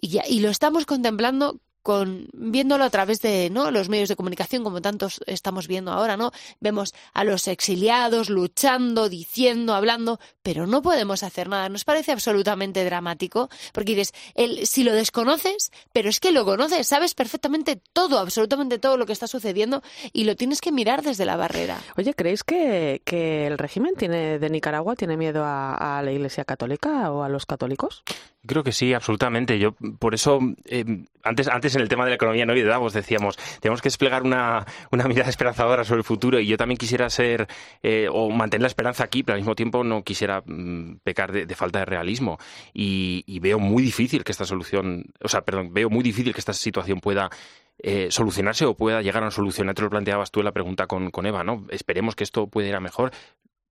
[0.00, 3.70] Y, ya, y lo estamos contemplando con viéndolo a través de ¿no?
[3.70, 6.32] los medios de comunicación como tantos estamos viendo ahora, ¿no?
[6.60, 11.68] Vemos a los exiliados luchando, diciendo, hablando, pero no podemos hacer nada.
[11.68, 16.86] Nos parece absolutamente dramático, porque dices, el, si lo desconoces, pero es que lo conoces,
[16.86, 21.24] sabes perfectamente todo, absolutamente todo lo que está sucediendo y lo tienes que mirar desde
[21.24, 21.78] la barrera.
[21.96, 26.44] Oye, ¿creéis que, que el régimen tiene de Nicaragua tiene miedo a, a la Iglesia
[26.44, 28.02] Católica o a los católicos?
[28.46, 29.58] Creo que sí, absolutamente.
[29.58, 32.68] Yo por eso eh, antes antes en el tema de la economía no y de
[32.68, 36.78] Davos decíamos tenemos que desplegar una, una mirada esperanzadora sobre el futuro y yo también
[36.78, 37.46] quisiera ser
[37.82, 41.54] eh, o mantener la esperanza aquí, pero al mismo tiempo no quisiera mm, pecar de,
[41.54, 42.38] falta de realismo
[42.72, 46.52] y, veo muy difícil que esta solución, o sea, perdón, veo muy difícil que esta
[46.52, 47.30] situación pueda
[47.78, 49.72] eh, solucionarse o pueda llegar a una solución.
[49.72, 51.64] Te lo planteabas tú en la pregunta con, con Eva, ¿no?
[51.70, 53.12] Esperemos que esto pueda ir a mejor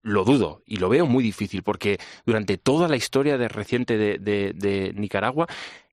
[0.07, 4.93] lo dudo y lo veo muy difícil porque durante toda la historia de reciente de,
[4.95, 5.49] Nicaragua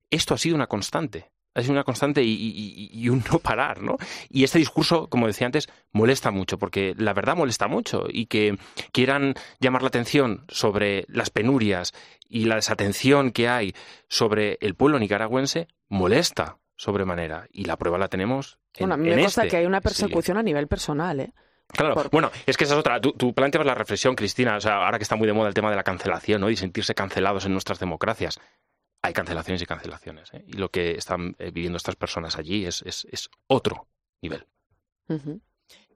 [0.08, 1.32] esto ha sido una constante.
[1.56, 3.96] Sido una constante y, un no parar, ¿no?
[4.28, 8.58] Y este discurso, como decía antes, molesta mucho, porque la verdad molesta mucho y que
[8.92, 11.92] quieran llamar la atención sobre las penurias
[12.28, 13.74] y la desatención que hay
[14.08, 17.46] sobre el pueblo nicaragüense, molesta sobremanera.
[17.52, 19.80] Y la prueba la tenemos en, bueno, a mí me consta este que hay una
[19.80, 21.32] persecución a nivel personal, ¿eh?
[21.68, 23.00] Claro, bueno, es que esa es otra.
[23.00, 25.54] Tú, tú, planteabas la reflexión, Cristina, o sea, ahora que está muy de moda el
[25.54, 26.50] tema de la cancelación, ¿no?
[26.50, 28.38] Y sentirse cancelados en nuestras democracias.
[29.04, 30.42] Hay cancelaciones y cancelaciones, ¿eh?
[30.46, 32.82] Y lo que están eh, viviendo estas personas allí es,
[33.48, 33.86] otro
[34.22, 34.46] nivel.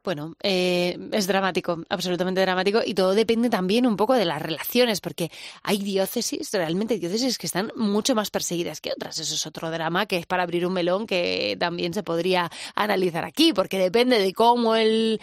[0.04, 5.00] Bueno, eh, es dramático, absolutamente dramático, y todo depende también un poco de las relaciones,
[5.00, 5.30] porque
[5.62, 9.18] hay diócesis, realmente diócesis que están mucho más perseguidas que otras.
[9.18, 13.24] Eso es otro drama que es para abrir un melón que también se podría analizar
[13.24, 15.20] aquí, porque depende de cómo el,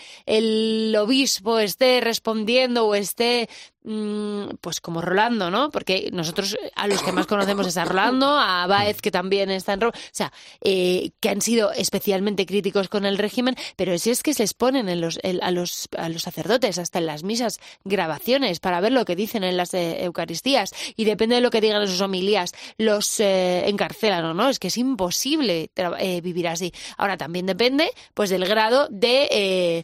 [0.99, 3.47] obispo esté respondiendo o esté
[4.61, 5.69] pues como Rolando, ¿no?
[5.69, 9.73] Porque nosotros a los que más conocemos es a Rolando, a Baez que también está
[9.73, 14.23] en o sea, eh, que han sido especialmente críticos con el régimen, pero si es
[14.23, 18.59] que se exponen en los, a, los, a los sacerdotes, hasta en las misas, grabaciones
[18.59, 21.85] para ver lo que dicen en las eh, Eucaristías y depende de lo que digan
[21.87, 25.69] sus homilías, los eh, encarcelan o no, es que es imposible
[26.23, 26.73] vivir así.
[26.97, 29.83] Ahora también depende pues del grado de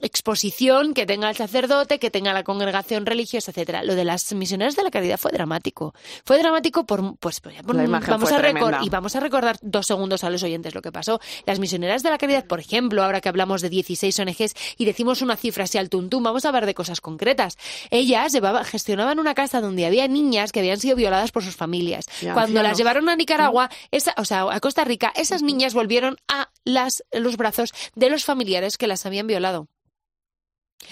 [0.00, 3.82] exposición que tenga el sacerdote, que tenga la congregación religiosa, etcétera.
[3.82, 5.94] Lo de las misioneras de la caridad fue dramático.
[6.24, 10.30] Fue dramático por pues, pues vamos a recordar y vamos a recordar dos segundos a
[10.30, 11.20] los oyentes lo que pasó.
[11.46, 15.22] Las misioneras de la caridad, por ejemplo, ahora que hablamos de 16 ONGs y decimos
[15.22, 17.56] una cifra así al tuntún, vamos a hablar de cosas concretas.
[17.90, 22.06] Ellas llevaba, gestionaban una casa donde había niñas que habían sido violadas por sus familias.
[22.32, 26.50] Cuando las llevaron a Nicaragua, esa, o sea, a Costa Rica, esas niñas volvieron a
[26.64, 29.68] las, los brazos de los familiares que las habían violado.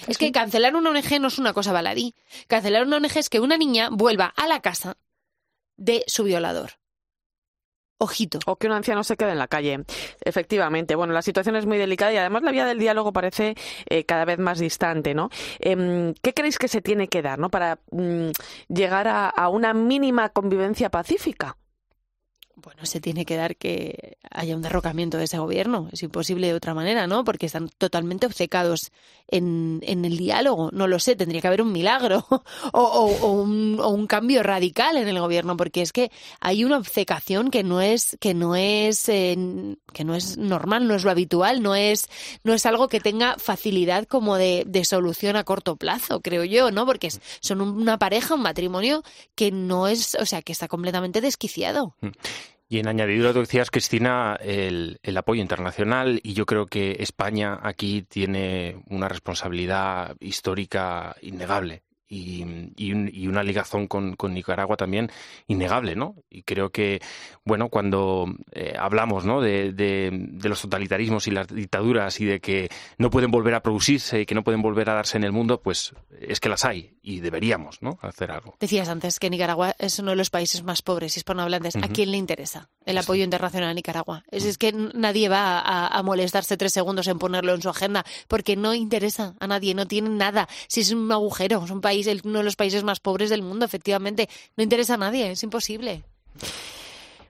[0.07, 2.13] Es que cancelar una ONG no es una cosa baladí.
[2.47, 4.97] Cancelar una ONG es que una niña vuelva a la casa
[5.77, 6.71] de su violador.
[7.99, 8.37] Ojito.
[8.45, 9.83] O que un anciano se quede en la calle.
[10.23, 10.95] Efectivamente.
[10.95, 13.55] Bueno, la situación es muy delicada y además la vía del diálogo parece
[13.89, 15.29] eh, cada vez más distante, ¿no?
[15.59, 17.49] Em, ¿Qué creéis que se tiene que dar, ¿no?
[17.49, 18.29] Para mm,
[18.67, 21.57] llegar a, una mínima convivencia pacífica?
[22.59, 25.89] Bueno, se tiene que dar que haya un derrocamiento de ese gobierno.
[25.91, 27.23] Es imposible de otra manera, ¿no?
[27.23, 28.91] Porque están totalmente obcecados
[29.27, 30.71] en, en el diálogo.
[30.73, 32.25] No lo sé, tendría que haber un milagro
[32.73, 36.77] o, o, un, o, un, cambio radical en el gobierno, porque es que hay una
[36.77, 39.37] obcecación que no es que no es eh,
[39.93, 42.07] que no es normal, no es lo habitual, no es
[42.43, 46.71] no es algo que tenga facilidad como de, de solución a corto plazo, creo yo,
[46.71, 46.87] ¿no?
[46.87, 49.03] Porque son una pareja, un matrimonio
[49.35, 51.95] que no es, o sea, que está completamente desquiciado.
[52.69, 57.57] Y en añadidura, tú decías, Cristina, el, el, apoyo internacional y yo creo que España
[57.63, 62.45] aquí tiene una responsabilidad histórica innegable y,
[62.77, 65.11] y, una ligazón con, con, Nicaragua también
[65.47, 66.15] innegable, ¿no?
[66.29, 67.01] Y creo que,
[67.43, 69.41] bueno, cuando eh, hablamos ¿no?
[69.41, 73.61] De, de, de, los totalitarismos y las dictaduras y de que no pueden volver a
[73.61, 76.63] producirse y que no pueden volver a darse en el mundo, pues es que las
[76.65, 77.97] hay y deberíamos ¿no?
[78.01, 78.55] hacer algo.
[78.59, 81.75] Decías antes que Nicaragua es uno de los países más pobres hispanohablantes.
[81.77, 84.23] ¿A quién le interesa el apoyo internacional a Nicaragua?
[84.31, 88.05] Es, es que nadie va a, a, molestarse tres segundos en ponerlo en su agenda
[88.27, 90.47] porque no interesa a nadie, no tienen nada.
[90.67, 93.65] Si es un agujero, es un país uno de los países más pobres del mundo,
[93.65, 94.29] efectivamente.
[94.55, 96.03] No interesa a nadie, es imposible.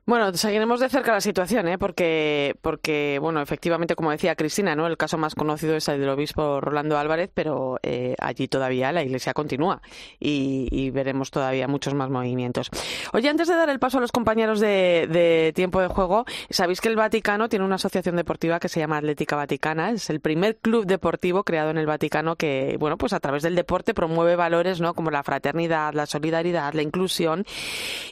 [0.09, 1.77] Bueno, seguiremos de cerca la situación, ¿eh?
[1.77, 4.87] porque, porque, bueno, efectivamente, como decía Cristina, ¿no?
[4.87, 9.03] El caso más conocido es el del obispo Rolando Álvarez, pero eh, allí todavía la
[9.03, 9.81] Iglesia continúa
[10.17, 12.69] y, veremos todavía muchos más movimientos.
[13.11, 16.79] Oye, antes de dar el paso a los compañeros de, de, tiempo de juego, sabéis
[16.79, 19.91] que el Vaticano tiene una asociación deportiva que se llama Atlética Vaticana.
[19.91, 23.55] Es el primer club deportivo creado en el Vaticano que, bueno, pues a través del
[23.55, 24.93] deporte promueve valores, ¿no?
[24.93, 27.43] Como la fraternidad, la solidaridad, la inclusión.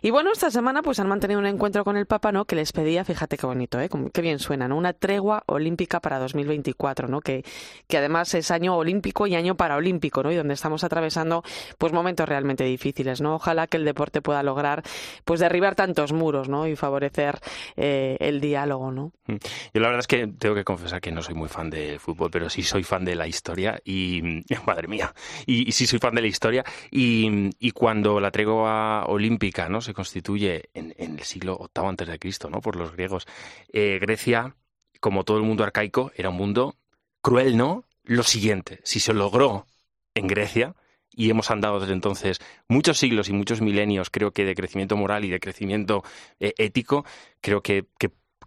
[0.01, 2.43] Y bueno, esta semana pues han mantenido un encuentro con el Papa, ¿no?
[2.43, 3.89] Que les pedía, fíjate qué bonito, ¿eh?
[4.13, 4.75] Qué bien suena, ¿no?
[4.75, 7.21] Una tregua olímpica para 2024, ¿no?
[7.21, 7.45] Que,
[7.87, 10.31] que además es año olímpico y año paraolímpico, ¿no?
[10.31, 11.43] Y donde estamos atravesando,
[11.77, 13.35] pues, momentos realmente difíciles, ¿no?
[13.35, 14.83] Ojalá que el deporte pueda lograr,
[15.23, 16.67] pues, derribar tantos muros, ¿no?
[16.67, 17.39] Y favorecer
[17.77, 19.11] eh, el diálogo, ¿no?
[19.27, 19.35] Mm.
[19.73, 22.31] Yo la verdad es que tengo que confesar que no soy muy fan del fútbol,
[22.31, 25.13] pero sí soy fan de la historia y, madre mía,
[25.45, 29.81] y, y sí soy fan de la historia y, y cuando la tregua olímpica, ¿no?
[29.81, 32.61] Se constituye en, en el siglo Antes de Cristo, ¿no?
[32.61, 33.27] Por los griegos.
[33.71, 34.55] Eh, Grecia,
[34.99, 36.75] como todo el mundo arcaico, era un mundo
[37.21, 37.83] cruel, ¿no?
[38.03, 39.65] Lo siguiente, si se logró
[40.13, 40.75] en Grecia,
[41.17, 45.23] y hemos andado desde entonces muchos siglos y muchos milenios, creo que de crecimiento moral
[45.25, 46.03] y de crecimiento
[46.39, 47.05] eh, ético,
[47.41, 47.85] creo que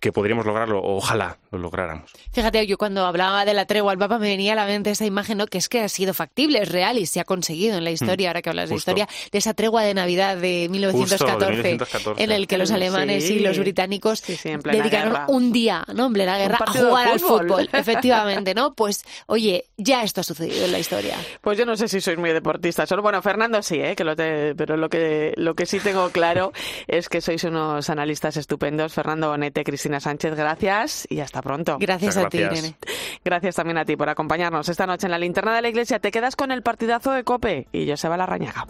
[0.01, 2.11] que podríamos lograrlo, o ojalá lo lográramos.
[2.33, 5.05] Fíjate, yo cuando hablaba de la tregua al Papa me venía a la mente esa
[5.07, 5.47] imagen, ¿no?
[5.47, 8.29] que es que ha sido factible, es real y se ha conseguido en la historia,
[8.29, 11.63] mm, ahora que hablas de historia, de esa tregua de Navidad de 1914, Justo, de
[11.63, 12.25] 1914.
[12.25, 13.35] en el que los alemanes Sí.
[13.35, 15.27] y los británicos Sí, sí, dedicaron guerra.
[15.29, 16.07] un día, ¿no?
[16.07, 17.69] En plena guerra, a jugar al fútbol.
[17.73, 18.75] efectivamente, ¿no?
[18.75, 21.17] Pues, oye, ya esto ha sucedido en la historia.
[21.41, 22.89] Pues yo no sé si sois muy deportistas.
[22.89, 23.97] Solo, bueno, Fernando sí, ¿eh?
[23.97, 26.53] que lo te- pero lo que, lo que sí tengo claro
[26.87, 28.93] es que sois unos analistas estupendos.
[28.93, 31.79] Fernando Bonete, Cristina Sánchez, gracias y hasta pronto.
[31.81, 32.65] Gracias a ti, gracias.
[32.65, 32.77] Irene.
[33.25, 35.99] Gracias también a ti por acompañarnos esta noche en la linterna de la iglesia.
[35.99, 38.67] Te quedas con el partidazo de Cope y Joseba Larrañaga.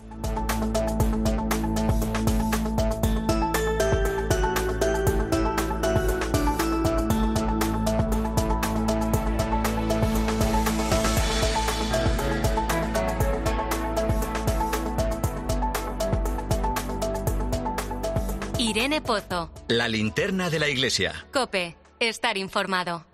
[18.68, 19.50] Irene Pozo.
[19.68, 21.26] La linterna de la iglesia.
[21.32, 21.74] Cope.
[22.00, 23.06] Estar informado.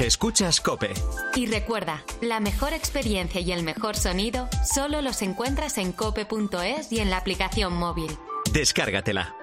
[0.00, 0.92] Escuchas Cope.
[1.36, 6.98] Y recuerda, la mejor experiencia y el mejor sonido solo los encuentras en cope.es y
[6.98, 8.10] en la aplicación móvil.
[8.52, 9.36] Descárgatela.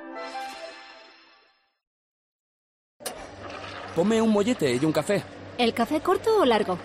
[3.95, 5.23] Ponme un mollete y un café.
[5.57, 6.77] ¿El café corto o largo?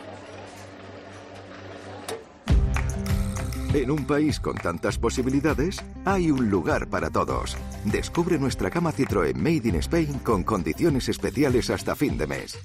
[3.74, 7.56] En un país con tantas posibilidades, hay un lugar para todos.
[7.84, 12.56] Descubre nuestra cama Citroën Made in Spain con condiciones especiales hasta fin de mes.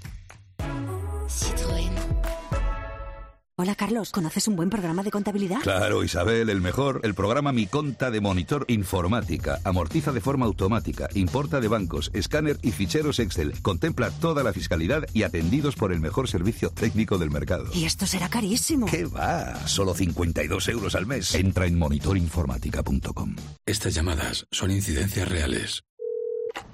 [3.61, 5.59] Hola Carlos, ¿conoces un buen programa de contabilidad?
[5.63, 7.01] Claro, Isabel, el mejor.
[7.03, 9.59] El programa Mi Conta de Monitor Informática.
[9.65, 13.61] Amortiza de forma automática, importa de bancos, escáner y ficheros Excel.
[13.61, 17.65] Contempla toda la fiscalidad y atendidos por el mejor servicio técnico del mercado.
[17.73, 18.85] Y esto será carísimo.
[18.85, 19.67] ¿Qué va?
[19.67, 21.35] Solo 52 euros al mes.
[21.35, 23.35] Entra en monitorinformática.com.
[23.65, 25.83] Estas llamadas son incidencias reales.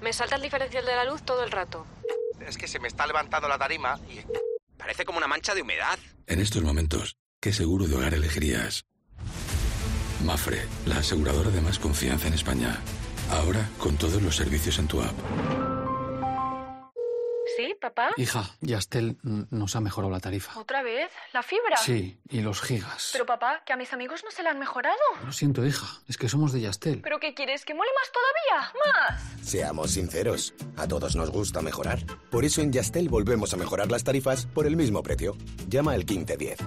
[0.00, 1.84] Me salta el diferencial de la luz todo el rato.
[2.46, 4.20] Es que se me está levantando la tarima y
[4.86, 5.98] parece como una mancha de humedad.
[6.28, 8.86] En estos momentos, ¿qué seguro de hogar elegirías?
[10.24, 12.78] Mafre, la aseguradora de más confianza en España.
[13.30, 15.75] Ahora con todos los servicios en tu app.
[17.56, 18.10] ¿Sí, papá?
[18.16, 20.58] Hija, Yastel nos ha mejorado la tarifa.
[20.58, 21.10] ¿Otra vez?
[21.32, 21.76] ¿La fibra?
[21.76, 23.10] Sí, y los gigas.
[23.12, 24.96] Pero papá, que a mis amigos no se la han mejorado.
[25.24, 27.00] Lo siento, hija, es que somos de Yastel.
[27.00, 27.64] ¿Pero qué quieres?
[27.64, 28.72] ¿Que mole más todavía?
[28.84, 29.48] ¡Más!
[29.48, 31.98] Seamos sinceros, a todos nos gusta mejorar.
[32.30, 35.36] Por eso en Yastel volvemos a mejorar las tarifas por el mismo precio.
[35.68, 36.58] Llama al 1510.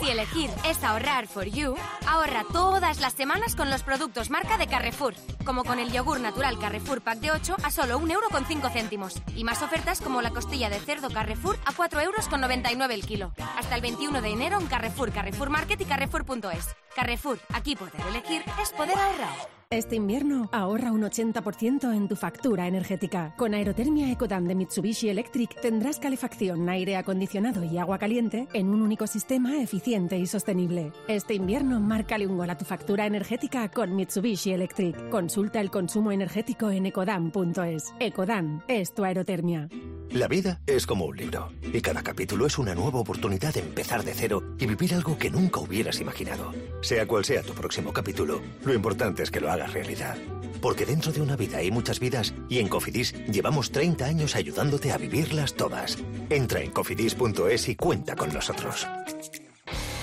[0.00, 1.76] Si elegir es ahorrar for you,
[2.08, 5.14] ahorra todas las semanas con los productos marca de Carrefour,
[5.44, 9.22] como con el yogur natural Carrefour Pack de 8 a solo 1,5 euro con céntimos.
[9.36, 13.32] Y más ofertas como la costilla de cerdo Carrefour a 4,99 euros el kilo.
[13.56, 16.76] Hasta el 21 de enero en Carrefour, Carrefour Market y Carrefour.es.
[16.94, 19.61] Carrefour, aquí poder elegir es poder ahorrar.
[19.72, 23.32] Este invierno ahorra un 80% en tu factura energética.
[23.38, 28.82] Con Aerotermia Ecodan de Mitsubishi Electric tendrás calefacción, aire acondicionado y agua caliente en un
[28.82, 30.92] único sistema eficiente y sostenible.
[31.08, 35.08] Este invierno márcale un gol a tu factura energética con Mitsubishi Electric.
[35.08, 37.94] Consulta el consumo energético en ecodan.es.
[37.98, 39.70] Ecodan es tu aerotermia.
[40.12, 44.04] La vida es como un libro y cada capítulo es una nueva oportunidad de empezar
[44.04, 46.52] de cero y vivir algo que nunca hubieras imaginado.
[46.82, 50.16] Sea cual sea tu próximo capítulo, lo importante es que lo hagas realidad.
[50.60, 54.92] Porque dentro de una vida hay muchas vidas y en Cofidis llevamos 30 años ayudándote
[54.92, 55.98] a vivirlas todas.
[56.30, 58.86] Entra en cofidis.es y cuenta con nosotros.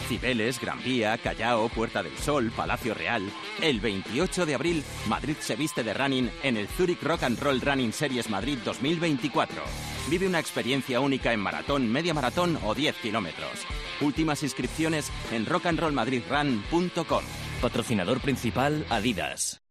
[0.09, 3.21] Cibeles, Gran Vía, Callao, Puerta del Sol, Palacio Real.
[3.61, 7.61] El 28 de abril, Madrid se viste de running en el Zurich Rock and Roll
[7.61, 9.61] Running Series Madrid 2024.
[10.09, 13.51] Vive una experiencia única en maratón, media maratón o 10 kilómetros.
[14.01, 17.23] Últimas inscripciones en rockandrollmadridrun.com.
[17.59, 19.68] Patrocinador principal Adidas.